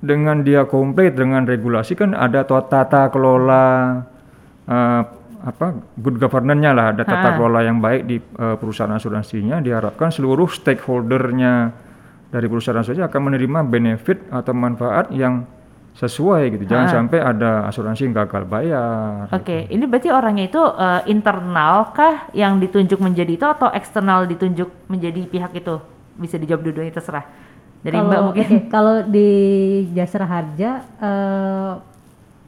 dengan 0.00 0.40
dia 0.40 0.64
komplit 0.64 1.12
dengan 1.12 1.44
regulasi 1.44 1.92
kan 1.92 2.16
ada 2.16 2.40
tata 2.44 3.12
kelola 3.12 4.00
eh, 4.64 5.02
apa 5.40 5.66
good 5.96 6.16
governance-nya 6.16 6.72
lah, 6.72 6.86
ada 6.92 7.04
tata 7.04 7.32
Ah. 7.32 7.34
kelola 7.36 7.60
yang 7.64 7.80
baik 7.80 8.02
di 8.04 8.16
eh, 8.16 8.56
perusahaan 8.56 8.92
asuransinya. 8.92 9.60
Diharapkan 9.60 10.08
seluruh 10.08 10.48
stakeholdernya 10.48 11.72
dari 12.28 12.46
perusahaan 12.48 12.80
asuransi 12.80 13.04
akan 13.04 13.20
menerima 13.28 13.60
benefit 13.64 14.24
atau 14.32 14.52
manfaat 14.52 15.12
yang 15.12 15.44
sesuai 15.90 16.54
gitu. 16.56 16.64
Jangan 16.64 16.86
Ah. 16.88 16.92
sampai 16.96 17.18
ada 17.20 17.50
asuransi 17.68 18.08
yang 18.08 18.14
gagal 18.16 18.48
bayar. 18.48 19.28
Oke, 19.32 19.68
ini 19.68 19.84
berarti 19.84 20.08
orangnya 20.08 20.48
itu 20.48 20.60
eh, 20.60 21.00
internal 21.08 21.92
kah 21.92 22.28
yang 22.32 22.56
ditunjuk 22.56 23.00
menjadi 23.00 23.32
itu 23.36 23.44
atau 23.44 23.68
eksternal 23.68 24.24
ditunjuk 24.24 24.88
menjadi 24.88 25.28
pihak 25.28 25.52
itu? 25.52 25.76
Bisa 26.16 26.36
dijawab 26.36 26.64
dua-duanya 26.64 26.92
terserah. 26.92 27.24
Dari 27.80 27.96
Mbak 27.96 28.04
Kalau 28.06 28.24
mungkin. 28.26 28.44
oke, 28.44 28.56
kalau 28.68 28.94
di 29.06 29.28
Jasara 29.90 30.26
Harja 30.26 30.70
eh, 31.00 31.72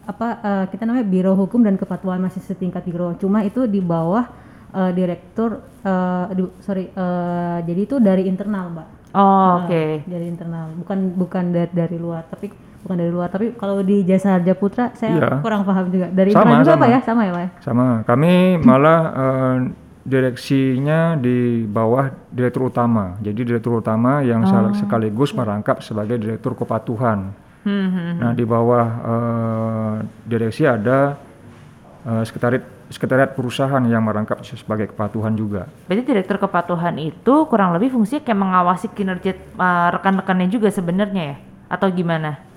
apa 0.03 0.29
eh, 0.39 0.65
kita 0.69 0.83
namanya 0.83 1.07
Biro 1.07 1.33
Hukum 1.33 1.63
dan 1.63 1.75
Kepatuhan 1.75 2.19
masih 2.19 2.43
setingkat 2.43 2.83
biro. 2.83 3.15
Cuma 3.17 3.41
itu 3.41 3.65
di 3.65 3.79
bawah 3.79 4.29
eh, 4.71 4.91
direktur 4.93 5.51
eh, 5.81 6.27
di- 6.33 6.55
sorry 6.59 6.85
eh, 6.87 7.59
jadi 7.63 7.81
itu 7.81 7.97
dari 7.97 8.27
internal, 8.27 8.69
Mbak. 8.71 8.89
Oh, 9.13 9.21
Nah, 9.23 9.69
oke. 9.69 9.85
Dari 10.05 10.25
internal, 10.25 10.73
bukan 10.75 10.99
bukan 11.15 11.45
dari, 11.49 11.69
dari 11.71 11.97
luar, 11.97 12.25
tapi 12.27 12.49
bukan 12.83 12.97
dari 12.97 13.09
luar. 13.09 13.29
Tapi 13.29 13.53
kalau 13.55 13.81
di 13.81 14.01
Jasa 14.03 14.37
Harja 14.37 14.53
Putra 14.53 14.89
saya 14.93 15.17
Iya. 15.17 15.41
kurang 15.41 15.63
paham 15.63 15.89
juga. 15.89 16.09
Dari 16.09 16.33
Sama, 16.33 16.41
internal 16.49 16.61
juga 16.61 16.73
sama. 16.73 16.81
Pak 16.81 16.89
ya, 16.89 17.01
sama 17.01 17.21
ya, 17.23 17.31
Pak 17.31 17.41
ya? 17.41 17.51
Sama, 17.61 17.87
kami 18.05 18.33
malah 18.59 19.01
eh, 19.13 19.57
direksinya 20.03 21.15
di 21.15 21.63
bawah 21.63 22.11
direktur 22.31 22.69
utama. 22.69 23.15
Jadi 23.23 23.41
direktur 23.47 23.79
utama 23.79 24.23
yang 24.23 24.43
sal- 24.47 24.75
sekaligus 24.75 25.31
merangkap 25.35 25.79
sebagai 25.83 26.19
direktur 26.19 26.59
kepatuhan. 26.59 27.31
Hmm, 27.63 27.89
hmm. 27.95 28.15
Nah, 28.19 28.33
di 28.35 28.43
bawah 28.43 28.87
eh, 28.87 29.95
direksi 30.27 30.67
ada 30.67 31.15
eh, 32.03 32.23
sekretariat 32.27 32.83
sekretariat 32.93 33.33
perusahaan 33.33 33.81
yang 33.89 34.05
merangkap 34.05 34.45
sebagai 34.45 34.93
kepatuhan 34.93 35.33
juga. 35.33 35.65
Berarti 35.89 36.05
direktur 36.05 36.37
kepatuhan 36.37 37.01
itu 37.01 37.35
kurang 37.49 37.73
lebih 37.73 37.89
fungsinya 37.89 38.21
kayak 38.21 38.37
mengawasi 38.37 38.87
kinerja 38.93 39.33
uh, 39.57 39.89
rekan-rekannya 39.97 40.53
juga 40.53 40.69
sebenarnya 40.69 41.23
ya? 41.35 41.37
Atau 41.73 41.89
gimana? 41.89 42.52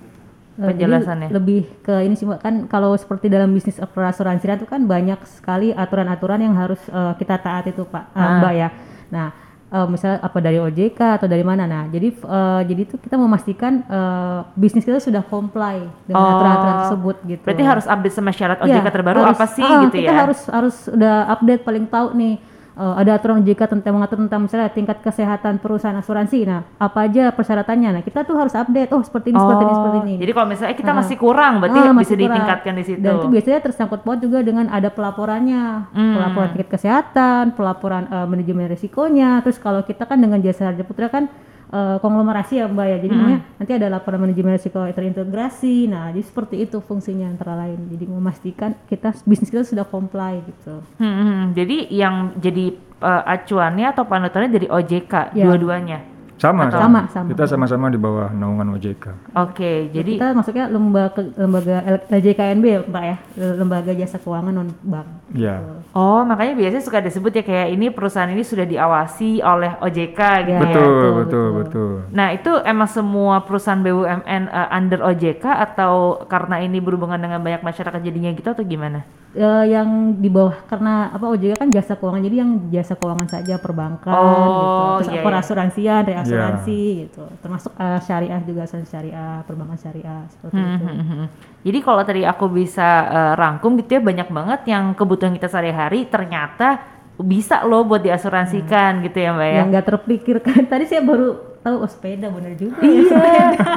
Eh, 0.58 0.72
jadi 0.72 0.88
Penjelasannya. 0.88 1.30
lebih 1.30 1.68
ke 1.82 2.00
ini 2.02 2.14
sih 2.14 2.24
Mbak, 2.24 2.40
kan 2.40 2.56
kalau 2.66 2.96
seperti 2.96 3.28
dalam 3.28 3.52
bisnis 3.52 3.76
asuransi 3.76 4.48
itu 4.48 4.64
kan 4.64 4.84
banyak 4.84 5.20
sekali 5.26 5.70
aturan-aturan 5.70 6.40
yang 6.40 6.56
harus 6.56 6.80
eh, 6.88 7.14
kita 7.16 7.36
taati 7.38 7.70
itu 7.70 7.84
Pak 7.84 8.04
eh, 8.08 8.18
Ah. 8.18 8.40
Mbak 8.40 8.54
ya. 8.54 8.70
Nah, 9.08 9.28
eh, 9.68 9.86
misalnya 9.86 10.18
apa 10.20 10.38
dari 10.40 10.56
OJK 10.56 10.96
atau 11.14 11.28
dari 11.28 11.44
mana? 11.44 11.64
Nah, 11.66 11.84
jadi 11.86 12.08
eh, 12.08 12.62
jadi 12.66 12.82
itu 12.84 12.96
kita 12.96 13.16
memastikan 13.16 13.84
eh, 13.84 14.40
bisnis 14.56 14.82
kita 14.82 14.98
sudah 14.98 15.22
comply 15.22 15.76
dengan 16.06 16.18
Oh. 16.18 16.32
aturan-aturan 16.34 16.76
tersebut 16.82 17.16
gitu. 17.26 17.44
Berarti 17.44 17.64
harus 17.66 17.86
update 17.86 18.16
sama 18.16 18.32
syarat 18.32 18.58
OJK 18.58 18.88
terbaru 18.90 19.20
harus- 19.22 19.36
apa 19.36 19.46
sih 19.50 19.60
ah, 19.62 19.84
gitu 19.84 19.96
kita 19.98 20.08
ya? 20.08 20.24
harus 20.24 20.40
harus 20.48 20.76
udah 20.88 21.16
update 21.30 21.62
paling 21.62 21.84
tahu 21.86 22.16
nih 22.16 22.36
eh, 22.76 22.94
ada 22.98 23.12
aturan 23.14 23.40
OJK 23.40 23.62
tentang 23.70 23.94
mengatur 23.94 24.20
tentang 24.20 24.42
misalnya 24.42 24.68
tingkat 24.68 25.00
kesehatan 25.00 25.58
perusahaan 25.58 25.96
asuransi. 25.96 26.44
Nah, 26.44 26.62
apa 26.76 27.04
aja 27.04 27.32
persyaratannya? 27.32 27.90
Nah, 27.92 28.02
kita 28.02 28.22
tuh 28.22 28.36
harus 28.36 28.52
update. 28.52 28.92
Oh, 28.92 29.00
seperti 29.00 29.32
ini, 29.32 29.40
seperti 29.40 29.62
ini, 29.62 29.74
seperti 29.74 29.98
ini. 30.02 30.14
Jadi 30.18 30.32
kalau 30.32 30.48
misalnya 30.48 30.76
kita 30.76 30.92
Ah. 30.92 30.98
masih 30.98 31.16
kurang, 31.16 31.54
berarti 31.58 31.78
Ah, 31.78 31.84
bisa 31.84 31.94
masih 31.94 32.16
kurang. 32.16 32.28
ditingkatkan 32.30 32.74
di 32.76 32.84
situ. 32.84 33.00
Dan 33.00 33.14
itu 33.16 33.28
biasanya 33.30 33.60
tersangkut 33.62 34.00
paut 34.02 34.20
juga 34.20 34.40
dengan 34.40 34.66
ada 34.68 34.90
pelaporannya, 34.90 35.64
Hmm. 35.90 36.14
pelaporan 36.14 36.48
tingkat 36.52 36.70
kesehatan, 36.72 37.44
pelaporan 37.52 38.04
eh, 38.08 38.26
manajemen 38.26 38.68
risikonya. 38.68 39.40
Terus 39.42 39.58
kalau 39.58 39.82
kita 39.82 40.04
kan 40.04 40.18
dengan 40.18 40.40
jasa 40.40 40.70
harja 40.70 40.84
putra 40.84 41.08
kan 41.08 41.32
eh, 41.76 41.98
konglomerasi 42.00 42.54
ya 42.56 42.66
mbak 42.66 42.88
ya, 42.88 42.98
jadi 43.04 43.12
Hmm. 43.12 43.40
nanti 43.60 43.72
ada 43.76 43.88
laporan 43.90 44.24
manajemen 44.24 44.56
risiko 44.56 44.80
terintegrasi. 44.80 45.92
Nah, 45.92 46.10
jadi 46.10 46.24
seperti 46.24 46.56
itu 46.62 46.80
fungsinya 46.80 47.28
antara 47.28 47.54
lain. 47.58 47.92
Jadi 47.92 48.08
memastikan 48.08 48.80
kita 48.88 49.12
bisnis 49.24 49.52
kita 49.52 49.68
sudah 49.68 49.84
comply 49.84 50.40
gitu. 50.42 50.80
Hmm, 50.96 51.16
hmm. 51.20 51.42
Jadi 51.52 51.78
yang 51.92 52.16
jadi 52.38 52.72
uh, 53.02 53.24
acuannya 53.28 53.92
atau 53.92 54.08
panutannya 54.08 54.50
dari 54.50 54.68
OJK 54.68 55.36
Ya. 55.36 55.44
dua-duanya. 55.44 56.15
Sama, 56.36 56.68
Atau- 56.68 56.84
Sama, 56.84 57.02
sama. 57.08 57.28
Kita 57.32 57.44
sama-sama 57.48 57.88
di 57.88 57.96
bawah 57.96 58.28
naungan 58.30 58.76
OJK. 58.76 59.06
Oke, 59.40 59.88
jadi 59.90 60.12
kita 60.20 60.36
masuknya 60.36 60.68
lembaga 60.68 61.24
lembaga 61.34 61.76
LJKNB 62.06 62.66
ya 62.66 62.80
mbak 62.84 63.04
ya, 63.04 63.16
lembaga 63.56 63.92
jasa 63.92 64.20
keuangan 64.20 64.52
non 64.52 64.70
bank. 64.84 65.08
Ya. 65.32 65.64
oh 65.92 66.22
makanya 66.22 66.54
biasanya 66.54 66.84
suka 66.84 67.00
disebut 67.00 67.32
ya 67.34 67.42
kayak 67.42 67.68
ini 67.72 67.88
perusahaan 67.88 68.28
ini 68.28 68.44
sudah 68.44 68.64
diawasi 68.64 69.40
oleh 69.42 69.80
OJK 69.80 70.20
gitu 70.44 70.52
Ya, 70.52 70.60
ya. 70.60 70.62
Betul, 70.62 70.84
betul, 70.86 70.92
betul, 70.92 71.16
betul. 71.16 71.46
betul. 71.56 71.92
Nah 72.12 72.28
itu 72.30 72.52
emang 72.62 72.88
semua 72.88 73.40
perusahaan 73.42 73.80
BUMN 73.80 74.44
uh, 74.46 74.68
under 74.70 75.00
OJK 75.02 75.44
atau 75.44 76.20
karena 76.26 76.60
ini 76.60 76.78
berhubungan 76.78 77.18
dengan 77.18 77.40
banyak 77.40 77.64
masyarakat 77.64 78.00
jadinya 78.02 78.32
gitu 78.32 78.48
atau 78.50 78.62
gimana? 78.62 79.08
Eh, 79.36 79.66
yang 79.70 80.16
di 80.18 80.32
bawah 80.32 80.56
karena 80.66 81.12
apa 81.12 81.28
OJK 81.28 81.60
kan 81.60 81.70
jasa 81.70 82.00
keuangan 82.00 82.24
jadi 82.24 82.38
yang 82.42 82.52
jasa 82.72 82.96
keuangan 82.96 83.28
saja 83.28 83.60
perbankan 83.60 84.16
Oh, 84.16 84.24
gitu 84.32 84.76
terus 85.04 85.10
iya, 85.12 85.22
apa 85.22 85.30
iya. 85.30 85.40
asuransian 85.44 86.02
reasuransi 86.08 86.80
gitu 87.06 87.24
termasuk 87.44 87.72
eh, 87.76 88.00
syariah 88.02 88.42
juga 88.42 88.62
asuransi 88.64 88.90
syariah 88.90 89.34
perbankan 89.44 89.78
syariah 89.78 90.24
seperti 90.32 90.56
Hmm, 90.56 90.76
itu 90.80 90.86
hmm, 90.88 91.06
hmm. 91.06 91.26
Jadi 91.66 91.80
kalau 91.82 92.02
tadi 92.06 92.22
aku 92.24 92.46
bisa 92.48 92.88
eh, 93.12 93.34
rangkum 93.36 93.76
gitu 93.78 94.00
ya 94.00 94.02
banyak 94.02 94.30
banget 94.32 94.62
yang 94.72 94.96
kebutuhan 94.96 95.36
kita 95.36 95.52
sehari-hari 95.52 96.08
ternyata 96.08 96.82
bisa 97.16 97.64
loh 97.64 97.88
buat 97.88 98.04
diasuransikan 98.04 99.00
gitu 99.08 99.18
ya 99.24 99.32
mbak 99.32 99.48
ya. 99.48 99.62
nggak 99.72 99.86
terpikirkan 99.88 100.62
tadi 100.72 100.84
saya 100.84 101.00
baru 101.00 101.55
tahu 101.66 101.82
oh 101.82 101.90
sepeda 101.90 102.30
bener 102.30 102.54
juga 102.54 102.78
ya 102.78 102.94
Iya, 103.02 103.26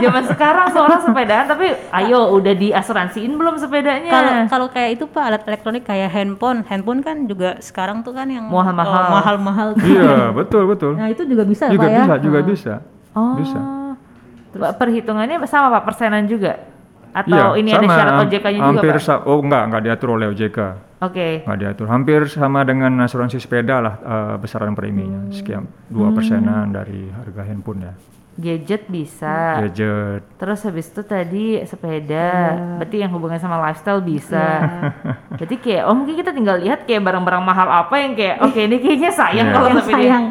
zaman 0.04 0.24
sekarang 0.28 0.66
seorang 0.68 1.00
sepedaan 1.00 1.44
tapi 1.46 1.66
ayo 1.72 2.28
udah 2.30 2.52
diasuransiin 2.54 3.32
belum 3.32 3.56
sepedanya? 3.56 4.12
Kalau 4.12 4.32
kalau 4.46 4.66
kayak 4.68 4.90
itu 4.92 5.04
Pak 5.06 5.24
alat 5.24 5.42
elektronik 5.42 5.82
kayak 5.82 6.12
handphone, 6.12 6.60
handphone 6.62 7.00
kan 7.00 7.24
juga 7.24 7.56
sekarang 7.58 8.02
tuh 8.02 8.12
kan 8.12 8.28
yang 8.28 8.44
Mahal-mahal. 8.46 8.92
oh, 8.92 9.08
mahal-mahal 9.10 9.68
tuh. 9.72 9.88
Iya, 9.88 10.12
betul 10.30 10.62
betul. 10.66 10.92
nah 10.94 11.08
itu 11.08 11.24
juga 11.24 11.42
bisa 11.42 11.64
juga 11.66 11.80
pak 11.80 11.88
ya 11.88 12.02
bisa, 12.02 12.14
juga 12.20 12.38
Ah. 12.38 12.44
bisa. 12.44 12.74
oh, 13.14 13.34
Bisa. 13.34 13.60
Pak, 14.50 14.72
perhitungannya 14.76 15.36
sama 15.44 15.72
pak 15.72 15.84
persenan 15.86 16.24
juga? 16.24 16.60
Atau 17.10 17.32
Iya, 17.32 17.56
ini 17.56 17.70
ada 17.70 17.82
sama, 17.82 17.94
syarat 17.94 18.12
ham- 18.12 18.22
OJK-nya 18.22 18.58
juga 18.58 18.68
hampir 18.70 18.92
pak? 18.92 19.02
sa- 19.02 19.24
oh 19.24 19.40
enggak, 19.40 19.62
enggak 19.64 19.82
diatur 19.82 20.08
oleh 20.12 20.26
OJK. 20.28 20.58
Oke. 20.98 21.46
Nggak 21.46 21.58
diatur. 21.58 21.86
Hampir 21.86 22.20
sama 22.26 22.62
dengan 22.62 22.90
asuransi 22.98 23.38
sepeda 23.38 23.78
lah 23.78 23.94
eh, 23.98 24.34
besaran 24.36 24.74
preminya. 24.74 25.24
Hmm. 25.24 25.32
Sekian 25.32 25.64
dua 25.86 26.10
persenan 26.10 26.70
dari 26.70 27.06
harga 27.08 27.42
handphone 27.46 27.86
ya. 27.86 27.94
Gadget 28.38 28.86
bisa. 28.86 29.66
Gadget. 29.66 30.22
Terus 30.38 30.62
habis 30.62 30.86
itu 30.86 31.02
tadi 31.02 31.58
sepeda, 31.66 32.54
berarti 32.78 33.02
yang 33.02 33.10
hubungannya 33.10 33.42
sama 33.42 33.58
lifestyle 33.58 33.98
bisa. 33.98 34.62
Berarti 35.34 35.58
kayak, 35.58 35.90
oh 35.90 35.94
mungkin 35.94 36.14
kita 36.14 36.30
tinggal 36.30 36.54
lihat 36.54 36.86
kayak 36.86 37.02
barang-barang 37.02 37.42
mahal 37.42 37.66
apa 37.66 37.98
yang 37.98 38.14
kayak, 38.14 38.38
oke 38.38 38.54
ini 38.54 38.78
kayaknya 38.78 39.10
sayang 39.10 39.50
Iya. 39.50 39.54
kalau 39.54 39.66
yang 39.66 39.78
tapi 39.82 39.90
sayang 39.90 40.24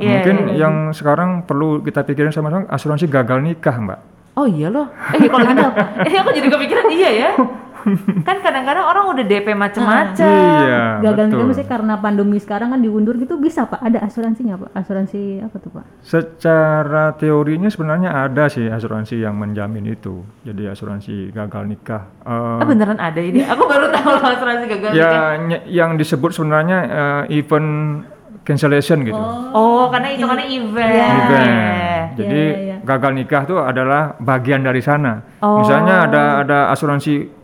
Iya, 0.00 0.12
Mungkin 0.16 0.36
iya. 0.36 0.56
yang 0.58 0.74
sekarang 0.92 1.44
perlu 1.44 1.80
kita 1.80 2.04
pikirin 2.04 2.32
sama-sama 2.32 2.64
asuransi 2.68 3.04
gagal 3.04 3.40
nikah, 3.40 3.76
Mbak. 3.76 4.00
Oh 4.32 4.44
iya 4.44 4.68
loh. 4.68 4.88
Eh 5.12 5.24
kalau 5.24 5.44
gitu, 5.44 5.66
eh 6.08 6.14
aku 6.16 6.30
jadi 6.32 6.48
kepikiran 6.48 6.86
iya 6.88 7.10
ya. 7.10 7.30
kan 8.22 8.36
kadang-kadang 8.38 8.84
orang 8.84 9.04
udah 9.10 9.24
DP 9.24 9.52
macem-macem. 9.52 10.26
Iya, 10.26 10.82
gagal 11.02 11.24
nikah 11.26 11.38
betul. 11.38 11.50
mesti 11.50 11.64
karena 11.64 11.94
pandemi 11.96 12.36
sekarang 12.36 12.68
kan 12.68 12.78
diundur 12.78 13.16
gitu 13.16 13.36
bisa 13.36 13.64
pak 13.64 13.80
ada 13.80 14.00
asuransinya 14.00 14.56
pak 14.56 14.70
asuransi 14.74 15.20
apa 15.40 15.56
tuh 15.56 15.70
pak 15.70 15.84
Secara 16.00 17.12
teorinya 17.12 17.66
sebenarnya 17.66 18.10
ada 18.22 18.46
sih 18.46 18.66
asuransi 18.66 19.18
yang 19.18 19.34
menjamin 19.34 19.86
itu. 19.88 20.20
Jadi 20.40 20.66
asuransi 20.66 21.30
gagal 21.30 21.64
nikah. 21.66 22.02
Eh, 22.20 22.58
Ah 22.58 22.64
beneran 22.64 22.96
ada 22.96 23.18
ini. 23.18 23.42
Aku 23.44 23.64
baru 23.64 23.88
tahu 23.90 24.10
loh 24.10 24.26
asuransi 24.28 24.64
gagal 24.66 24.90
nikah. 24.90 25.00
ya 25.00 25.12
ny- 25.38 25.64
yang 25.66 25.94
disebut 25.94 26.30
sebenarnya 26.30 26.78
eh, 27.26 27.36
event 27.36 27.68
cancellation 28.40 29.02
gitu. 29.02 29.20
Oh, 29.52 29.88
karena 29.88 30.08
itu 30.10 30.24
karena 30.24 30.42
event. 30.42 31.14
Event. 31.20 32.06
Jadi 32.12 32.40
Iya, 32.42 32.56
iya, 32.56 32.64
iya. 32.72 32.76
gagal 32.82 33.12
nikah 33.12 33.42
itu 33.44 33.56
adalah 33.56 34.02
bagian 34.18 34.60
dari 34.60 34.80
sana. 34.80 35.22
Oh. 35.38 35.60
Misalnya 35.60 36.04
ada 36.04 36.22
ada 36.40 36.58
asuransi 36.68 37.39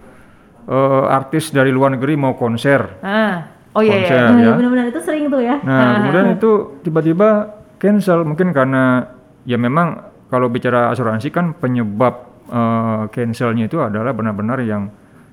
eh, 0.67 1.05
artis 1.09 1.51
dari 1.51 1.71
luar 1.71 1.95
negeri 1.95 2.15
mau 2.15 2.35
konser. 2.35 3.01
Ah. 3.01 3.55
Oh 3.73 3.85
iya 3.85 3.93
konser 4.03 4.17
iya. 4.17 4.29
Nah, 4.29 4.41
ya. 4.41 4.53
benar-benar 4.57 4.87
itu 4.89 5.01
sering 5.01 5.29
tuh 5.29 5.39
ya 5.39 5.61
Nah, 5.61 6.01
kemudian 6.01 6.27
itu 6.33 6.51
tiba-tiba 6.81 7.29
cancel 7.77 8.25
mungkin 8.25 8.49
karena 8.51 9.05
ya 9.45 9.57
memang 9.57 10.01
kalau 10.27 10.49
bicara 10.49 10.89
asuransi 10.91 11.29
kan 11.29 11.53
penyebab 11.53 12.15
eh, 12.47 13.03
cancelnya 13.11 13.69
itu 13.69 13.77
adalah 13.79 14.11
benar-benar 14.11 14.59
yang 14.61 14.89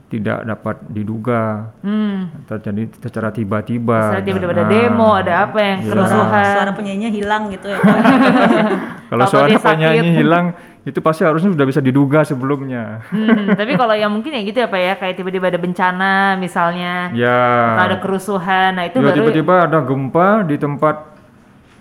tidak 0.09 0.45
dapat 0.45 0.77
diduga 0.87 1.73
Hmm. 1.81 2.29
terjadi 2.45 2.85
secara 3.01 3.33
tiba-tiba. 3.33 4.13
Misalnya 4.13 4.25
tiba-tiba 4.27 4.53
ada 4.53 4.61
Nah, 4.61 4.69
demo, 4.69 5.09
ada 5.15 5.33
apa 5.41 5.57
yang 5.57 5.77
Iya. 5.81 5.89
kerusuhan. 5.89 6.45
Suara 6.53 6.71
penyanyinya 6.75 7.09
hilang 7.09 7.43
gitu 7.49 7.65
ya. 7.65 7.79
Kalau 9.09 9.25
suara 9.25 9.47
penyanyi 9.49 10.09
hilang 10.13 10.45
itu 10.83 10.99
pasti 10.99 11.23
harusnya 11.23 11.49
sudah 11.49 11.63
bisa 11.63 11.79
diduga 11.79 12.21
sebelumnya. 12.21 12.99
Hmm, 13.07 13.55
tapi 13.55 13.73
kalau 13.73 13.95
yang 13.95 14.11
mungkin 14.11 14.31
ya 14.31 14.41
gitu 14.41 14.57
ya 14.57 14.67
Pak 14.67 14.79
ya, 14.79 14.93
kayak 14.97 15.15
tiba-tiba 15.15 15.47
ada 15.47 15.55
bencana 15.55 16.13
misalnya, 16.35 17.07
Ya. 17.11 17.39
atau 17.73 17.83
ada 17.87 17.97
kerusuhan, 17.97 18.75
nah 18.75 18.83
itu 18.83 18.97
Ya, 18.97 19.03
baru 19.05 19.15
tiba-tiba 19.17 19.55
ada 19.63 19.79
gempa 19.79 20.43
di 20.43 20.55
tempat 20.55 20.95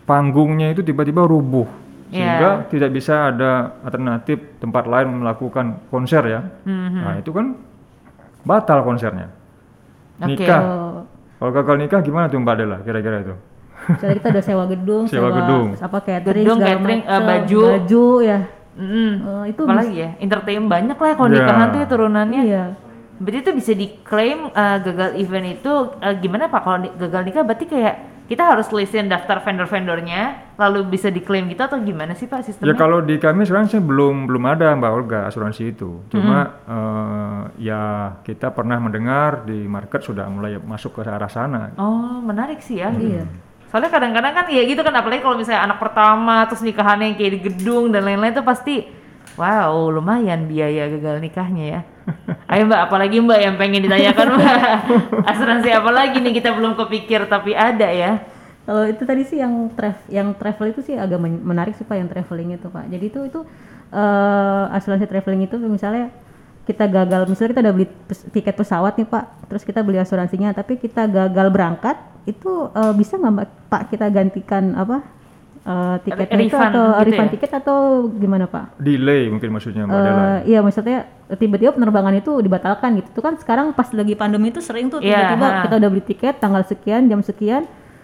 panggungnya 0.03 0.71
itu 0.71 0.81
tiba-tiba 0.81 1.23
rubuh 1.23 1.67
Iya. 2.09 2.21
sehingga 2.21 2.51
tidak 2.69 2.91
bisa 2.93 3.15
ada 3.27 3.51
alternatif 3.81 4.39
tempat 4.59 4.85
lain 4.85 5.19
melakukan 5.19 5.81
konser 5.89 6.23
ya. 6.25 6.41
Hmm, 6.63 7.01
Nah 7.01 7.15
itu 7.17 7.31
kan 7.31 7.57
batal 8.43 8.83
konsernya. 8.83 9.33
Oke. 10.21 10.37
Nikah. 10.37 10.61
Kalau 11.35 11.51
gagal 11.51 11.77
nikah 11.77 12.01
gimana 12.01 12.29
tuh 12.29 12.39
Mbak 12.39 12.55
Dela 12.55 12.79
kira-kira 12.81 13.19
itu? 13.21 13.35
misalnya 13.83 14.15
kita 14.15 14.29
udah 14.31 14.45
sewa 14.45 14.65
gedung 14.65 15.05
Sewa 15.11 15.29
gedung. 15.33 15.67
apa 15.75 15.99
catering 15.99 16.47
Gedung, 16.47 16.59
catering, 16.63 17.01
macem, 17.03 17.23
baju. 17.27 17.61
baju 17.67 18.07
ya 18.23 18.39
Mm-mm. 18.75 19.11
Eh, 19.21 19.45
itu 19.51 19.63
Apalagi 19.63 19.95
ya, 19.95 20.11
entertain 20.17 20.65
banyak 20.65 20.97
lah 20.97 21.13
kalau 21.13 21.29
Ya. 21.29 21.37
nikahan 21.39 21.67
tuh 21.69 21.79
ya 21.79 21.87
turunannya. 21.87 22.43
iya 22.43 22.65
Berarti 23.17 23.39
itu 23.41 23.53
bisa 23.53 23.73
diklaim 23.73 24.51
eh, 24.51 24.79
gagal 24.81 25.11
event 25.15 25.47
itu 25.53 25.73
eh, 25.99 26.15
gimana 26.17 26.47
Pak 26.47 26.61
kalau 26.61 26.79
gagal 26.97 27.23
nikah 27.23 27.43
berarti 27.43 27.67
kayak 27.67 27.95
kita 28.23 28.49
harus 28.49 28.65
listin 28.73 29.07
daftar 29.07 29.39
vendor-vendornya 29.39 30.23
lalu 30.57 30.89
bisa 30.89 31.07
diklaim 31.07 31.47
gitu 31.47 31.61
atau 31.61 31.77
gimana 31.79 32.13
sih 32.13 32.25
Pak 32.25 32.39
Ya 32.39 32.45
sistemnya? 32.47 32.75
kalau 32.75 32.99
di 32.99 33.19
kami 33.19 33.45
sekarang 33.45 33.69
sih 33.69 33.77
belum 33.79 34.25
belum 34.25 34.45
ada 34.49 34.73
Mbak 34.73 34.91
Olga 34.91 35.21
asuransi 35.29 35.63
itu. 35.69 36.01
Cuma 36.09 36.39
eh, 36.65 37.41
ya 37.63 37.83
kita 38.21 38.51
pernah 38.51 38.81
mendengar 38.81 39.45
di 39.45 39.69
market 39.69 40.01
sudah 40.01 40.27
mulai 40.27 40.57
masuk 40.57 40.97
ke 40.97 41.05
arah 41.05 41.29
sana. 41.29 41.77
Oh, 41.77 42.19
menarik 42.19 42.59
sih 42.59 42.81
ya. 42.81 42.89
Iya. 42.91 43.29
Soalnya 43.73 43.89
kadang-kadang 43.89 44.37
kan 44.37 44.45
ya 44.53 44.63
gitu 44.69 44.85
kan 44.85 44.93
apalagi 44.93 45.25
kalau 45.25 45.41
misalnya 45.41 45.65
anak 45.65 45.81
pertama 45.81 46.45
terus 46.45 46.61
nikahannya 46.61 47.09
yang 47.09 47.17
kayak 47.17 47.33
di 47.33 47.41
gedung 47.49 47.89
dan 47.89 48.05
lain-lain 48.05 48.37
tuh 48.37 48.45
pasti 48.45 48.85
wow 49.41 49.89
lumayan 49.89 50.45
biaya 50.45 50.93
gagal 50.93 51.25
nikahnya 51.25 51.65
ya. 51.65 51.81
Ayo 52.53 52.69
Mbak, 52.69 52.81
apalagi 52.85 53.17
Mbak 53.25 53.41
yang 53.41 53.55
pengen 53.57 53.81
ditanyakan 53.89 54.27
Mbak. 54.37 54.61
Asuransi 55.33 55.73
apa 55.73 55.89
lagi 55.89 56.21
nih 56.21 56.37
kita 56.37 56.53
belum 56.53 56.77
kepikir 56.77 57.25
tapi 57.33 57.57
ada 57.57 57.89
ya. 57.89 58.21
Kalau 58.69 58.85
itu 58.85 59.03
tadi 59.09 59.25
sih 59.25 59.41
yang 59.41 59.73
travel, 59.73 60.05
yang 60.13 60.29
travel 60.37 60.67
itu 60.69 60.85
sih 60.85 60.95
agak 60.95 61.19
men- 61.19 61.41
menarik 61.41 61.73
sih 61.75 61.89
pak 61.89 61.97
yang 61.97 62.13
traveling 62.13 62.55
itu 62.61 62.69
pak. 62.69 62.93
Jadi 62.93 63.05
itu 63.09 63.21
itu 63.25 63.41
eh, 63.89 64.77
asuransi 64.77 65.09
traveling 65.09 65.49
itu 65.49 65.57
misalnya 65.65 66.13
kita 66.63 66.87
gagal, 66.87 67.27
misalnya 67.27 67.51
kita 67.57 67.63
udah 67.65 67.75
beli 67.75 67.87
tiket 68.37 68.55
pesawat 68.55 68.95
nih 68.95 69.09
pak, 69.09 69.25
terus 69.51 69.67
kita 69.67 69.83
beli 69.83 69.99
asuransinya, 69.99 70.55
tapi 70.55 70.79
kita 70.79 71.11
gagal 71.11 71.51
berangkat, 71.51 71.99
itu 72.25 72.53
eh, 72.71 72.95
bisa 72.95 73.19
nggak 73.19 73.33
mbak 73.35 73.49
pak 73.67 73.83
kita 73.91 74.07
gantikan 74.13 74.79
apa 74.79 74.97
eh, 75.63 75.97
tiketnya 76.07 76.43
itu 76.43 76.57
Refund 76.59 76.71
atau 76.75 76.85
gitu 76.87 77.07
refund 77.11 77.29
ya? 77.29 77.33
tiket 77.39 77.51
atau 77.55 77.79
gimana 78.19 78.45
pak? 78.51 78.65
Delay 78.83 79.31
mungkin 79.31 79.49
maksudnya 79.55 79.87
Mbak 79.87 80.01
Dela. 80.03 80.23
Eh, 80.23 80.39
iya 80.51 80.59
maksudnya 80.63 80.99
tiba-tiba 81.39 81.73
penerbangan 81.75 82.15
itu 82.19 82.33
dibatalkan 82.43 82.99
gitu. 82.99 83.09
Itu 83.15 83.23
kan 83.23 83.35
sekarang 83.39 83.73
pas 83.73 83.89
lagi 83.95 84.15
pandemi 84.19 84.51
itu 84.51 84.59
sering 84.59 84.91
tuh 84.91 84.99
Iya, 84.99 85.33
tiba-tiba 85.33 85.47
ha. 85.47 85.63
kita 85.67 85.75
udah 85.79 85.89
beli 85.91 86.05
tiket 86.05 86.35
tanggal 86.43 86.63
sekian 86.67 87.07
jam 87.07 87.21
sekian 87.23 87.63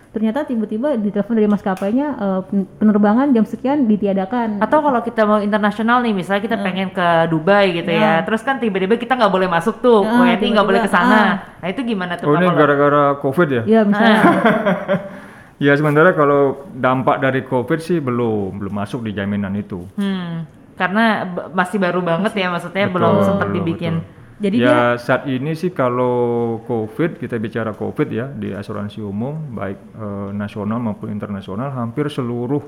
ternyata 0.08 0.42
tiba-tiba 0.42 0.96
ditelepon 0.96 1.36
dari 1.36 1.46
maskapainya 1.46 2.06
eh, 2.16 2.40
pen- 2.48 2.68
penerbangan 2.76 3.28
jam 3.30 3.44
sekian 3.44 3.84
ditiadakan. 3.84 4.58
Atau 4.58 4.80
kalau 4.80 5.00
kita 5.00 5.22
mau 5.22 5.38
internasional 5.38 6.00
nih, 6.00 6.16
misalnya 6.16 6.42
kita 6.42 6.56
pengen 6.58 6.88
ke 6.90 7.08
Dubai 7.28 7.72
gitu 7.72 7.88
ya, 7.88 8.24
terus 8.24 8.40
kan 8.40 8.56
tiba-tiba 8.56 8.96
kita 8.96 9.14
nggak 9.14 9.28
boleh 9.28 9.46
masuk 9.46 9.78
tuh, 9.78 10.00
WNI 10.02 10.48
nggak 10.48 10.66
boleh 10.66 10.80
ke 10.80 10.90
sana. 10.90 11.12
ah. 11.14 11.32
Nah 11.60 11.68
itu 11.68 11.80
gimana 11.84 12.16
tuh 12.16 12.26
Oh 12.26 12.34
ini 12.34 12.48
gara-gara 12.48 13.16
COVID 13.20 13.48
ya? 13.48 13.62
Iya 13.66 13.80
misalnya 13.84 14.18
Ya 15.58 15.74
sementara 15.74 16.14
kalau 16.14 16.70
dampak 16.70 17.18
dari 17.18 17.42
COVID 17.42 17.82
sih 17.82 17.98
belum 17.98 18.62
belum 18.62 18.74
masuk 18.78 19.02
di 19.02 19.10
jaminan 19.10 19.50
itu. 19.58 19.82
Hmm, 19.98 20.46
karena 20.78 21.26
masih 21.50 21.82
baru 21.82 21.98
banget 21.98 22.30
ya, 22.38 22.46
maksudnya 22.46 22.86
belum 22.86 23.18
Betul, 23.18 23.26
sempat 23.26 23.46
betul, 23.50 23.56
dibikin. 23.58 23.94
betul. 23.98 24.16
Jadi 24.38 24.62
ya 24.62 24.94
saat 24.94 25.26
ini 25.26 25.50
sih 25.52 25.74
kalau 25.74 26.14
COVID 26.62 27.18
kita 27.18 27.42
bicara 27.42 27.74
COVID 27.74 28.08
ya 28.08 28.30
di 28.30 28.54
asuransi 28.54 29.02
umum 29.02 29.34
baik 29.50 29.78
eh, 29.98 30.28
nasional 30.30 30.78
maupun 30.78 31.10
internasional 31.10 31.74
hampir 31.74 32.06
seluruh 32.06 32.62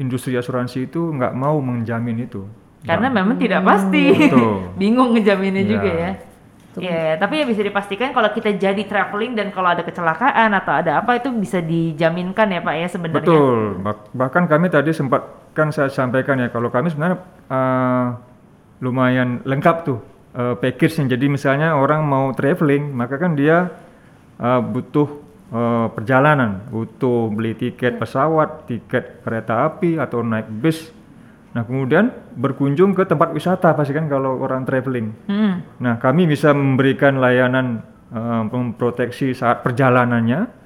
industri 0.00 0.32
asuransi 0.34 0.88
itu 0.88 1.12
nggak 1.12 1.36
mau 1.36 1.60
menjamin 1.60 2.24
itu. 2.24 2.48
Karena 2.84 3.12
memang 3.12 3.36
tidak 3.36 3.60
pasti. 3.64 4.16
Betul. 4.16 4.68
Bingung 4.80 5.12
ngejaminnya 5.12 5.60
Iya. 5.60 5.70
juga 5.70 5.90
ya. 5.92 6.12
Iya, 6.74 7.22
tapi 7.22 7.38
ya 7.38 7.46
bisa 7.46 7.62
dipastikan 7.62 8.10
kalau 8.10 8.34
kita 8.34 8.50
jadi 8.58 8.82
traveling 8.82 9.38
dan 9.38 9.54
kalau 9.54 9.70
ada 9.70 9.86
kecelakaan 9.86 10.50
atau 10.50 10.74
ada 10.74 10.98
apa 10.98 11.22
itu 11.22 11.30
bisa 11.30 11.62
dijaminkan 11.62 12.50
ya 12.50 12.60
Pak 12.64 12.74
ya 12.74 12.88
sebenarnya. 12.90 13.22
Betul. 13.22 13.78
Bah- 13.78 14.08
bahkan 14.10 14.50
kami 14.50 14.66
tadi 14.66 14.90
sempat 14.90 15.22
kan 15.54 15.70
saya 15.70 15.86
sampaikan 15.86 16.34
ya 16.40 16.50
kalau 16.50 16.72
kami 16.74 16.90
sebenarnya 16.90 17.22
eh, 17.46 18.06
lumayan 18.82 19.38
lengkap 19.46 19.76
tuh 19.86 20.13
eh, 20.34 20.54
package-nya. 20.58 21.14
Jadi 21.14 21.26
misalnya 21.30 21.78
orang 21.78 22.04
mau 22.04 22.34
traveling 22.34 22.90
maka 22.90 23.16
kan 23.16 23.38
dia 23.38 23.70
eh, 24.38 24.60
butuh 24.60 25.08
eh, 25.54 25.86
perjalanan, 25.94 26.66
butuh 26.68 27.30
beli 27.30 27.54
tiket 27.54 27.96
pesawat, 27.96 28.66
tiket 28.66 29.22
kereta 29.22 29.64
api 29.70 29.96
atau 29.96 30.20
naik 30.20 30.50
bis. 30.50 30.90
Nah 31.54 31.62
kemudian 31.62 32.10
berkunjung 32.34 32.98
ke 32.98 33.06
tempat 33.06 33.30
wisata 33.30 33.78
pasti 33.78 33.94
kan 33.94 34.10
kalau 34.10 34.42
orang 34.42 34.66
traveling. 34.66 35.14
Hmm. 35.30 35.62
Nah, 35.78 36.02
kami 36.02 36.26
bisa 36.26 36.50
memberikan 36.50 37.22
layanan 37.22 37.78
eh, 38.10 38.42
memproteksi 38.50 39.30
saat 39.32 39.62
perjalanannya, 39.62 40.63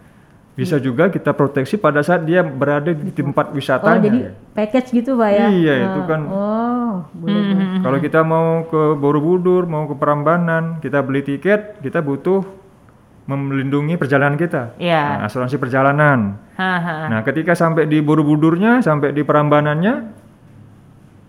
bisa 0.59 0.75
juga 0.77 1.07
kita 1.07 1.31
proteksi 1.31 1.79
pada 1.79 2.03
saat 2.03 2.27
dia 2.27 2.43
berada 2.43 2.91
di 2.91 3.15
tempat 3.15 3.49
Oh, 3.49 3.55
wisatanya. 3.55 4.03
jadi 4.03 4.19
package 4.53 4.89
gitu 4.93 5.15
Pak 5.15 5.31
ya? 5.31 5.47
Iya, 5.47 5.73
Eh, 5.73 5.87
itu 5.87 6.01
kan. 6.03 6.21
Oh, 6.27 6.93
boleh 7.15 7.41
boleh. 7.47 7.67
Kalau 7.79 7.99
kita 8.03 8.21
mau 8.27 8.67
ke 8.67 8.83
Borobudur, 8.93 9.63
mau 9.65 9.87
ke 9.87 9.95
Prambanan, 9.95 10.83
kita 10.83 10.99
beli 11.01 11.23
tiket, 11.23 11.79
kita 11.79 12.03
butuh 12.03 12.43
melindungi 13.25 13.95
perjalanan 13.95 14.35
kita. 14.35 14.75
Iya. 14.81 15.23
Nah, 15.23 15.31
asuransi 15.31 15.57
perjalanan. 15.57 16.43
Haha. 16.59 17.07
Nah, 17.07 17.21
ketika 17.23 17.55
sampai 17.55 17.87
di 17.87 18.03
Borobudurnya, 18.03 18.83
sampai 18.83 19.15
di 19.15 19.23
Prambanannya, 19.23 20.18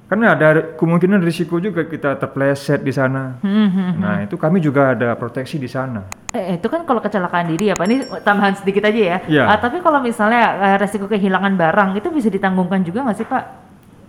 kan 0.10 0.18
ada 0.26 0.74
kemungkinan 0.74 1.22
risiko 1.22 1.62
juga 1.62 1.86
kita 1.86 2.18
terpleset 2.18 2.82
di 2.82 2.90
sana. 2.90 3.38
Hmm, 3.46 3.94
Nah, 4.02 4.26
itu 4.26 4.36
kami 4.36 4.58
juga 4.58 4.98
ada 4.98 5.14
proteksi 5.14 5.62
di 5.62 5.70
sana. 5.70 6.02
Eh, 6.34 6.58
itu 6.58 6.66
kan 6.66 6.82
kalau 6.82 6.98
kecelakaan 6.98 7.46
diri 7.46 7.70
ya 7.70 7.78
Pak, 7.78 7.86
ini 7.86 7.98
tambahan 8.26 8.58
sedikit 8.58 8.90
aja 8.90 8.98
ya. 8.98 9.18
Iya. 9.30 9.44
Ah, 9.46 9.62
tapi 9.62 9.78
kalau 9.80 10.02
misalnya 10.02 10.74
eh, 10.74 10.78
resiko 10.82 11.06
kehilangan 11.06 11.54
barang 11.54 11.90
itu 11.94 12.10
bisa 12.10 12.26
ditanggungkan 12.28 12.82
juga 12.82 13.06
nggak 13.06 13.18
sih 13.18 13.30
Pak? 13.30 13.44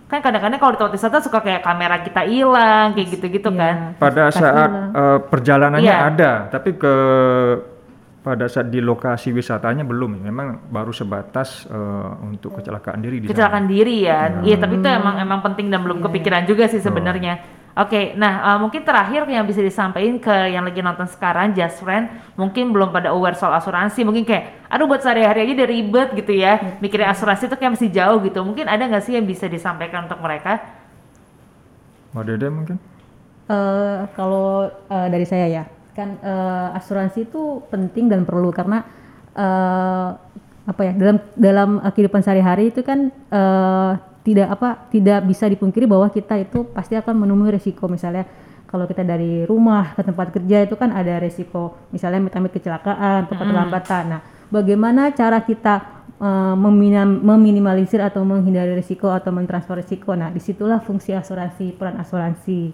Kan 0.09 0.19
kadang-kadang 0.19 0.59
kalau 0.59 0.73
di 0.73 0.77
tempat 0.81 0.93
wisata 0.97 1.17
suka 1.21 1.39
kayak 1.39 1.61
kamera 1.63 2.01
kita 2.03 2.25
hilang, 2.25 2.91
kayak 2.91 3.07
gitu-gitu 3.15 3.49
Iya. 3.53 3.61
kan. 3.61 3.75
Pada 4.01 4.23
saat 4.33 4.69
eh, 4.91 5.19
perjalanannya 5.29 5.85
Iya. 5.85 6.09
ada, 6.09 6.31
tapi 6.49 6.75
ke 6.75 6.93
pada 8.21 8.45
saat 8.45 8.69
di 8.69 8.77
lokasi 8.77 9.33
wisatanya 9.33 9.81
belum. 9.81 10.21
Memang 10.21 10.69
baru 10.69 10.93
sebatas 10.93 11.65
eh, 11.65 12.09
untuk 12.21 12.61
kecelakaan 12.61 13.01
diri 13.01 13.17
di 13.21 13.25
sana. 13.25 13.33
Kecelakaan 13.33 13.65
diri 13.65 13.95
ya. 14.05 14.41
Iya, 14.45 14.57
tapi 14.61 14.77
itu 14.77 14.87
emang 14.87 15.15
emang 15.17 15.39
penting 15.41 15.73
dan 15.73 15.81
belum 15.81 16.05
kepikiran 16.05 16.45
juga 16.45 16.69
sih 16.69 16.79
sebenarnya. 16.79 17.61
Oke, 17.71 18.13
nah 18.19 18.51
eh, 18.51 18.57
mungkin 18.59 18.83
terakhir 18.83 19.25
yang 19.25 19.47
bisa 19.47 19.63
disampaikan 19.63 20.19
ke 20.19 20.35
yang 20.53 20.67
lagi 20.67 20.83
nonton 20.83 21.07
sekarang, 21.07 21.55
Just 21.55 21.81
Friend, 21.81 22.35
mungkin 22.37 22.69
belum 22.69 22.93
pada 22.93 23.09
aware 23.15 23.33
soal 23.33 23.55
asuransi, 23.57 24.03
mungkin 24.03 24.27
kayak, 24.27 24.67
aduh 24.67 24.85
buat 24.85 24.99
sehari-hari 24.99 25.47
aja 25.47 25.63
udah 25.63 25.69
ribet 25.71 26.09
gitu 26.19 26.35
ya, 26.35 26.77
mikirin 26.83 27.07
asuransi 27.09 27.47
itu 27.47 27.55
kayak 27.55 27.79
masih 27.79 27.89
jauh 27.89 28.19
gitu. 28.27 28.43
Mungkin 28.43 28.67
ada 28.67 28.83
nggak 28.85 29.03
sih 29.07 29.15
yang 29.15 29.23
bisa 29.23 29.47
disampaikan 29.47 30.05
untuk 30.05 30.19
mereka? 30.19 30.59
Mbak 32.11 32.23
Dede 32.27 32.47
mungkin? 32.51 32.77
Eh, 33.47 33.99
kalau 34.19 34.67
eh, 34.67 35.07
dari 35.07 35.23
saya 35.23 35.47
ya, 35.47 35.63
kan 35.91 36.19
eh, 36.23 36.77
asuransi 36.79 37.27
itu 37.27 37.63
penting 37.67 38.07
dan 38.07 38.23
perlu 38.23 38.49
karena 38.51 38.83
eh, 39.35 40.09
apa 40.61 40.81
ya 40.85 40.93
dalam 40.95 41.17
dalam 41.35 41.69
eh, 41.83 41.91
kehidupan 41.91 42.21
sehari-hari 42.23 42.71
itu 42.71 42.81
kan 42.81 43.11
eh, 43.11 43.91
tidak 44.21 44.47
apa 44.53 44.87
tidak 44.93 45.25
bisa 45.25 45.49
dipungkiri 45.49 45.89
bahwa 45.89 46.07
kita 46.13 46.37
itu 46.37 46.69
pasti 46.71 46.93
akan 46.93 47.25
menemui 47.25 47.49
resiko 47.49 47.89
misalnya 47.89 48.23
kalau 48.69 48.87
kita 48.87 49.03
dari 49.03 49.43
rumah 49.43 49.91
ke 49.97 50.01
tempat 50.05 50.31
kerja 50.31 50.63
itu 50.63 50.79
kan 50.79 50.95
ada 50.95 51.19
resiko 51.19 51.75
misalnya 51.91 52.23
amit-amit 52.23 52.55
kecelakaan 52.55 53.27
atau 53.27 53.35
keterlambatan. 53.35 54.03
Nah, 54.07 54.21
bagaimana 54.47 55.11
cara 55.11 55.43
kita 55.43 56.05
meminim- 56.55 57.19
meminimalisir 57.19 57.99
atau 57.99 58.21
menghindari 58.23 58.71
risiko 58.77 59.11
atau 59.11 59.33
mentransfer 59.33 59.75
risiko. 59.75 60.15
Nah, 60.15 60.31
di 60.31 60.39
situlah 60.39 60.79
fungsi 60.79 61.11
asuransi, 61.11 61.75
peran 61.75 61.99
asuransi 61.99 62.71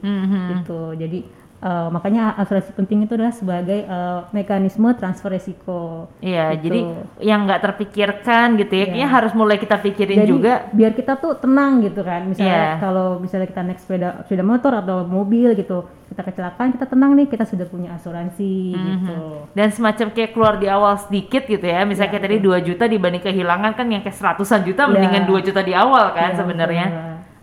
gitu. 0.54 0.94
Jadi 1.00 1.20
eh, 1.60 1.88
makanya 1.89 2.38
asuransi 2.38 2.70
penting 2.72 3.04
itu 3.04 3.13
adalah 3.13 3.32
sebagai 3.32 3.82
eh, 3.82 4.20
mekanisme 4.30 4.93
transfer 4.93 5.30
risiko. 5.30 6.06
Iya, 6.20 6.54
Gitu. 6.54 6.62
jadi 6.63 6.80
yang 7.22 7.43
nggak 7.43 7.62
terpikirkan 7.63 8.56
gitu 8.56 8.72
ya, 8.72 8.78
Iya. 8.78 8.86
kayaknya 8.88 9.10
harus 9.10 9.32
mulai 9.34 9.58
kita 9.58 9.78
pikirin 9.78 10.22
Jadi 10.22 10.30
juga. 10.30 10.54
biar 10.70 10.93
kita 10.93 11.17
tuh 11.17 11.34
tenang 11.36 11.82
gitu 11.82 12.02
kan. 12.02 12.26
Misalnya 12.26 12.78
Iya. 12.78 12.80
kalau 12.80 13.17
misalnya 13.17 13.48
kita 13.48 13.62
naik 13.63 13.80
sepeda 13.80 14.10
sepeda 14.22 14.43
motor 14.43 14.72
atau 14.76 15.02
mobil 15.04 15.54
gitu, 15.54 15.82
kita 16.08 16.22
kecelakaan 16.24 16.70
kita 16.72 16.86
tenang 16.86 17.12
nih, 17.13 17.26
kita 17.26 17.43
sudah 17.43 17.65
punya 17.65 17.89
asuransi 17.93 18.54
Mhm. 18.72 18.86
gitu. 18.88 19.17
Dan 19.52 19.67
semacam 19.72 20.08
kayak 20.10 20.32
keluar 20.32 20.56
di 20.56 20.67
awal 20.67 20.93
sedikit 20.98 21.43
gitu 21.43 21.65
ya, 21.65 21.84
misalnya 21.84 22.12
kayak 22.12 22.26
tadi 22.26 22.38
2 22.38 22.58
juta 22.60 22.86
dibanding 22.86 23.24
kehilangan 23.24 23.74
kan 23.74 23.88
yang 23.88 24.00
kayak 24.00 24.13
seratusan 24.13 24.62
juta 24.62 24.86
Iya. 24.86 24.91
mendingan 24.93 25.24
2 25.26 25.41
juta 25.41 25.60
di 25.60 25.74
awal 25.74 26.13
kan 26.13 26.32
Iya, 26.32 26.38
sebenarnya. 26.38 26.88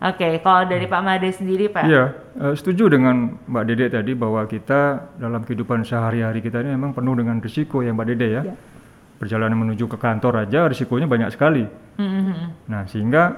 Oke, 0.04 0.36
kalau 0.44 0.68
dari 0.68 0.84
Pak 0.84 1.00
Made 1.00 1.32
sendiri 1.32 1.72
Pak? 1.72 1.88
Iya, 1.88 2.12
eh, 2.36 2.52
setuju 2.52 2.92
dengan 2.92 3.40
Mbak 3.48 3.64
Dede 3.64 3.86
tadi 3.88 4.12
bahwa 4.12 4.44
kita 4.44 5.16
dalam 5.16 5.40
kehidupan 5.48 5.80
sehari-hari 5.80 6.44
kita 6.44 6.60
ini 6.60 6.76
memang 6.76 6.92
penuh 6.92 7.16
dengan 7.16 7.40
risiko 7.40 7.80
ya 7.80 7.96
Mbak 7.96 8.06
Dede 8.12 8.28
ya. 8.28 8.42
Iya. 8.44 8.54
Perjalanan 9.16 9.56
menuju 9.56 9.88
ke 9.88 9.96
kantor 9.96 10.44
aja 10.44 10.68
risikonya 10.68 11.08
banyak 11.08 11.32
sekali. 11.32 11.64
Mhm. 11.96 12.68
Nah, 12.68 12.84
sehingga 12.84 13.32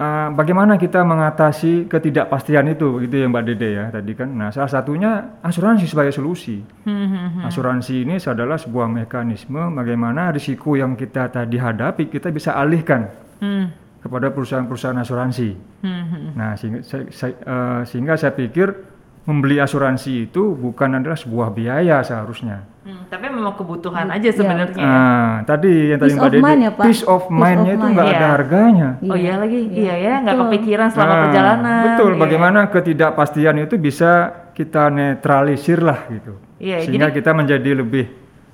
eh, 0.00 0.28
bagaimana 0.32 0.80
kita 0.80 1.04
mengatasi 1.04 1.84
ketidakpastian 1.84 2.72
itu 2.72 3.04
gitu 3.04 3.20
ya 3.20 3.28
Mbak 3.28 3.44
Dede 3.44 3.68
ya 3.68 3.84
tadi 3.92 4.16
kan. 4.16 4.32
Nah, 4.32 4.48
salah 4.48 4.72
satunya 4.72 5.36
asuransi 5.44 5.84
sebagai 5.84 6.16
solusi. 6.16 6.64
Mhm. 6.64 7.44
Asuransi 7.44 8.08
ini 8.08 8.16
adalah 8.16 8.56
sebuah 8.56 8.88
mekanisme 8.88 9.68
bagaimana 9.76 10.32
risiko 10.32 10.80
yang 10.80 10.96
kita 10.96 11.28
tadi 11.28 11.60
hadapi 11.60 12.08
kita 12.08 12.32
bisa 12.32 12.56
alihkan 12.56 13.28
Hmm. 13.40 13.72
Kepada 14.00 14.28
perusahaan-perusahaan 14.28 14.96
asuransi. 14.98 15.48
Mhm. 15.80 16.32
Nah, 16.32 16.56
sehingga 16.56 16.80
saya, 16.80 17.04
saya- 17.10 17.36
eh, 17.38 17.80
sehingga 17.84 18.16
saya 18.16 18.32
pikir 18.32 18.72
membeli 19.20 19.60
asuransi 19.60 20.26
itu 20.26 20.56
bukan 20.56 20.96
adalah 20.96 21.14
sebuah 21.14 21.52
biaya 21.52 22.00
seharusnya. 22.00 22.64
Hmm, 22.80 23.04
tapi 23.06 23.28
memang 23.28 23.52
kebutuhan 23.52 24.08
aja 24.08 24.32
sebenarnya. 24.32 24.80
Nah, 24.80 25.44
tadi 25.44 25.92
yang 25.92 26.00
tadi 26.00 26.10
Peace 26.10 26.16
Mbak 26.16 26.24
of 26.24 26.32
Dede, 26.32 26.40
mind 26.42 26.60
ya, 26.60 26.70
Pak. 26.72 26.84
peace 26.88 27.04
of 27.04 27.22
mind-nya 27.28 27.72
itu 27.76 27.84
mind. 27.84 27.92
nggak 27.92 28.06
ada 28.08 28.16
Iya. 28.16 28.28
harganya. 28.32 28.88
Oh 29.04 29.18
iya 29.20 29.34
lagi, 29.36 29.60
iya 29.70 29.94
ya, 30.00 30.14
nggak 30.24 30.36
kepikiran 30.40 30.88
selama 30.88 31.12
Nah, 31.12 31.20
perjalanan. 31.22 31.82
Betul, 31.84 32.10
Iya. 32.10 32.20
bagaimana 32.24 32.60
ketidakpastian 32.66 33.56
itu 33.60 33.74
bisa 33.76 34.10
kita 34.50 34.88
netralisir 34.88 35.84
lah 35.84 36.08
gitu. 36.08 36.40
Iya, 36.56 36.80
Sehingga 36.80 37.12
jadi- 37.12 37.16
kita 37.20 37.30
menjadi 37.36 37.70
lebih 37.76 38.04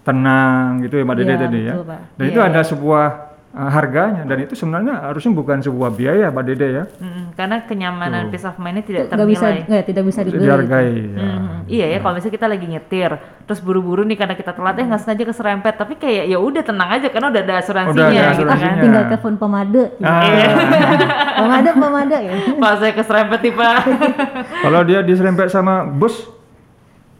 tenang 0.02 0.82
gitu 0.82 0.98
ya 0.98 1.04
Mbak 1.06 1.16
Dede 1.16 1.30
Iya, 1.30 1.38
tadi 1.40 1.60
ya. 1.62 1.72
betul, 1.72 1.86
Pak. 1.86 2.00
Dan 2.18 2.24
itu 2.26 2.40
Iya, 2.42 2.48
ada 2.48 2.60
iya. 2.60 2.68
sebuah 2.68 3.06
uh, 3.56 3.66
harganya 3.66 4.22
dan 4.22 4.38
itu 4.38 4.52
sebenarnya 4.52 5.00
harusnya 5.02 5.32
bukan 5.32 5.58
sebuah 5.58 5.90
biaya 5.90 6.28
Mbak 6.28 6.44
Dede 6.44 6.68
ya. 6.70 6.84
Mm, 6.94 7.24
karena 7.32 7.56
kenyamanan 7.62 8.20
Tuh. 8.22 8.30
peace 8.30 8.44
of 8.44 8.56
mind-nya 8.56 8.84
tidak 8.84 9.02
bisa 9.02 9.16
ternilai. 9.48 9.56
nggak 9.66 9.84
tidak 9.84 10.04
bisa 10.04 10.20
dibeli. 10.20 10.42
Dihargai. 10.42 10.92
ya. 10.92 11.24
Mhm. 11.24 11.54
Iya 11.66 11.86
ya, 11.88 11.98
kalau 11.98 12.14
misalnya 12.14 12.34
kita 12.34 12.46
lagi 12.46 12.66
nyetir, 12.68 13.10
terus 13.42 13.58
buru-buru 13.58 14.02
nih 14.02 14.14
karena 14.14 14.34
kita 14.34 14.52
telat, 14.52 14.76
eh 14.76 14.84
nggak 14.84 15.00
sengaja 15.02 15.24
keserempet, 15.26 15.74
tapi 15.74 15.94
kayak 15.96 16.24
ya 16.26 16.38
udah 16.38 16.62
tenang 16.62 16.90
aja 16.92 17.08
karena 17.08 17.26
udah 17.28 17.42
ada 17.42 17.54
asuransinya, 17.58 17.96
Udah 17.98 18.06
ada 18.06 18.14
gitu 18.14 18.30
asuransinya. 18.38 18.70
kan. 18.70 18.84
Tinggal 18.84 19.04
telepon 19.08 19.34
pemade. 19.36 19.82
gitu. 19.90 20.04
Ah, 20.04 20.22
pemade 21.40 21.70
pemade 21.72 22.16
ya. 22.20 22.32
Pak 22.54 22.72
saya 22.76 22.92
keserempet 22.92 23.38
nih 23.40 23.54
Pak. 23.58 23.76
kalau 24.60 24.80
dia 24.82 25.00
diserempet 25.00 25.48
sama 25.48 25.82
bus, 25.84 26.14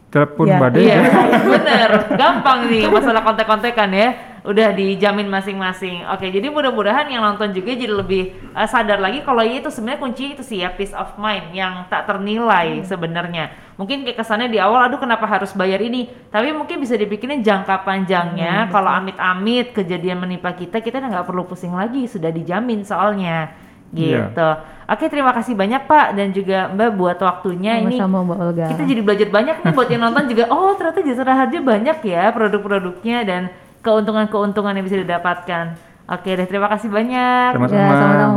telepon 0.07 0.47
Iya. 0.47 0.55
Mbak 0.55 0.69
Dede. 0.71 0.87
Iya, 0.87 0.99
bener. 1.43 1.89
Gampang 2.15 2.59
nih 2.65 2.81
masalah 2.87 3.21
kontek-kontekan 3.21 3.89
ya. 3.91 4.07
Udah 4.47 4.71
dijamin 4.71 5.27
masing-masing. 5.27 6.07
Oke, 6.07 6.31
jadi 6.31 6.47
mudah-mudahan 6.47 7.11
yang 7.11 7.19
nonton 7.19 7.51
juga 7.51 7.75
jadi 7.75 7.91
lebih 7.91 8.31
eh, 8.55 8.67
sadar 8.71 9.03
lagi 9.03 9.19
kalau 9.27 9.43
ya 9.43 9.59
itu 9.59 9.67
sebenarnya 9.67 9.99
kunci 9.99 10.23
itu 10.31 10.43
sih 10.47 10.63
ya 10.63 10.71
peace 10.71 10.95
of 10.95 11.19
mind 11.19 11.51
yang 11.51 11.83
tak 11.91 12.07
ternilai 12.07 12.79
sebenarnya. 12.87 13.51
Mungkin 13.75 14.07
kayak 14.07 14.23
kesannya 14.23 14.47
di 14.47 14.57
awal, 14.57 14.87
aduh 14.87 15.03
kenapa 15.03 15.27
harus 15.27 15.51
bayar 15.51 15.83
ini? 15.83 16.07
Tapi 16.31 16.55
mungkin 16.55 16.79
bisa 16.79 16.95
dipikirin 16.95 17.43
jangka 17.43 17.83
panjangnya. 17.83 18.71
kalau 18.71 18.87
amit-amit 18.87 19.75
kejadian 19.75 20.23
menimpa 20.23 20.55
kita, 20.55 20.79
kita 20.79 21.03
nggak 21.03 21.27
perlu 21.27 21.43
pusing 21.43 21.75
lagi, 21.75 22.07
sudah 22.07 22.31
dijamin 22.31 22.87
soalnya. 22.87 23.51
Iya. 23.93 24.31
Gitu. 24.31 24.49
Oke, 24.87 25.11
terima 25.11 25.35
kasih 25.35 25.51
banyak 25.51 25.83
Pak 25.83 26.15
dan 26.15 26.31
juga 26.31 26.71
Mbak 26.71 26.91
buat 26.95 27.19
waktunya 27.19 27.83
ini. 27.83 27.99
Sama-sama 27.99 28.23
Mbak 28.23 28.37
Olga. 28.39 28.65
Kita 28.71 28.83
jadi 28.87 29.01
belajar 29.03 29.27
banyak 29.27 29.55
nih 29.59 29.71
buat 29.75 29.89
yang 29.91 30.03
nonton 30.07 30.23
juga. 30.31 30.43
Oh 30.47 30.71
ternyata 30.79 30.99
jasa 31.03 31.23
harja 31.27 31.59
banyak 31.59 31.97
ya 32.07 32.23
produk-produknya 32.31 33.17
dan 33.27 33.41
keuntungan-keuntungan 33.87 34.75
yang 34.75 34.83
bisa 34.83 34.99
didapatkan. 34.99 35.79
Oke 36.11 36.35
deh 36.35 36.47
terima 36.47 36.67
kasih 36.67 36.91
banyak. 36.91 37.55
Sama-sama. 37.55 37.79
Ya, 37.79 37.91
sama-sama. 37.95 38.35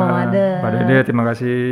Mbak 0.00 0.08
Made. 0.16 0.48
Mbak 0.64 0.70
Dede, 0.72 0.96
terima 1.04 1.24
kasih. 1.28 1.64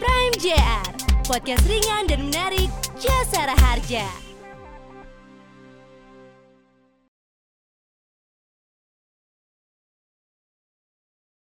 Prime 0.00 0.36
JR, 0.40 0.84
podcast 1.24 1.64
ringan 1.64 2.04
dan 2.08 2.20
menarik 2.28 2.68
Jasara 3.00 3.56
Harja. 3.60 4.23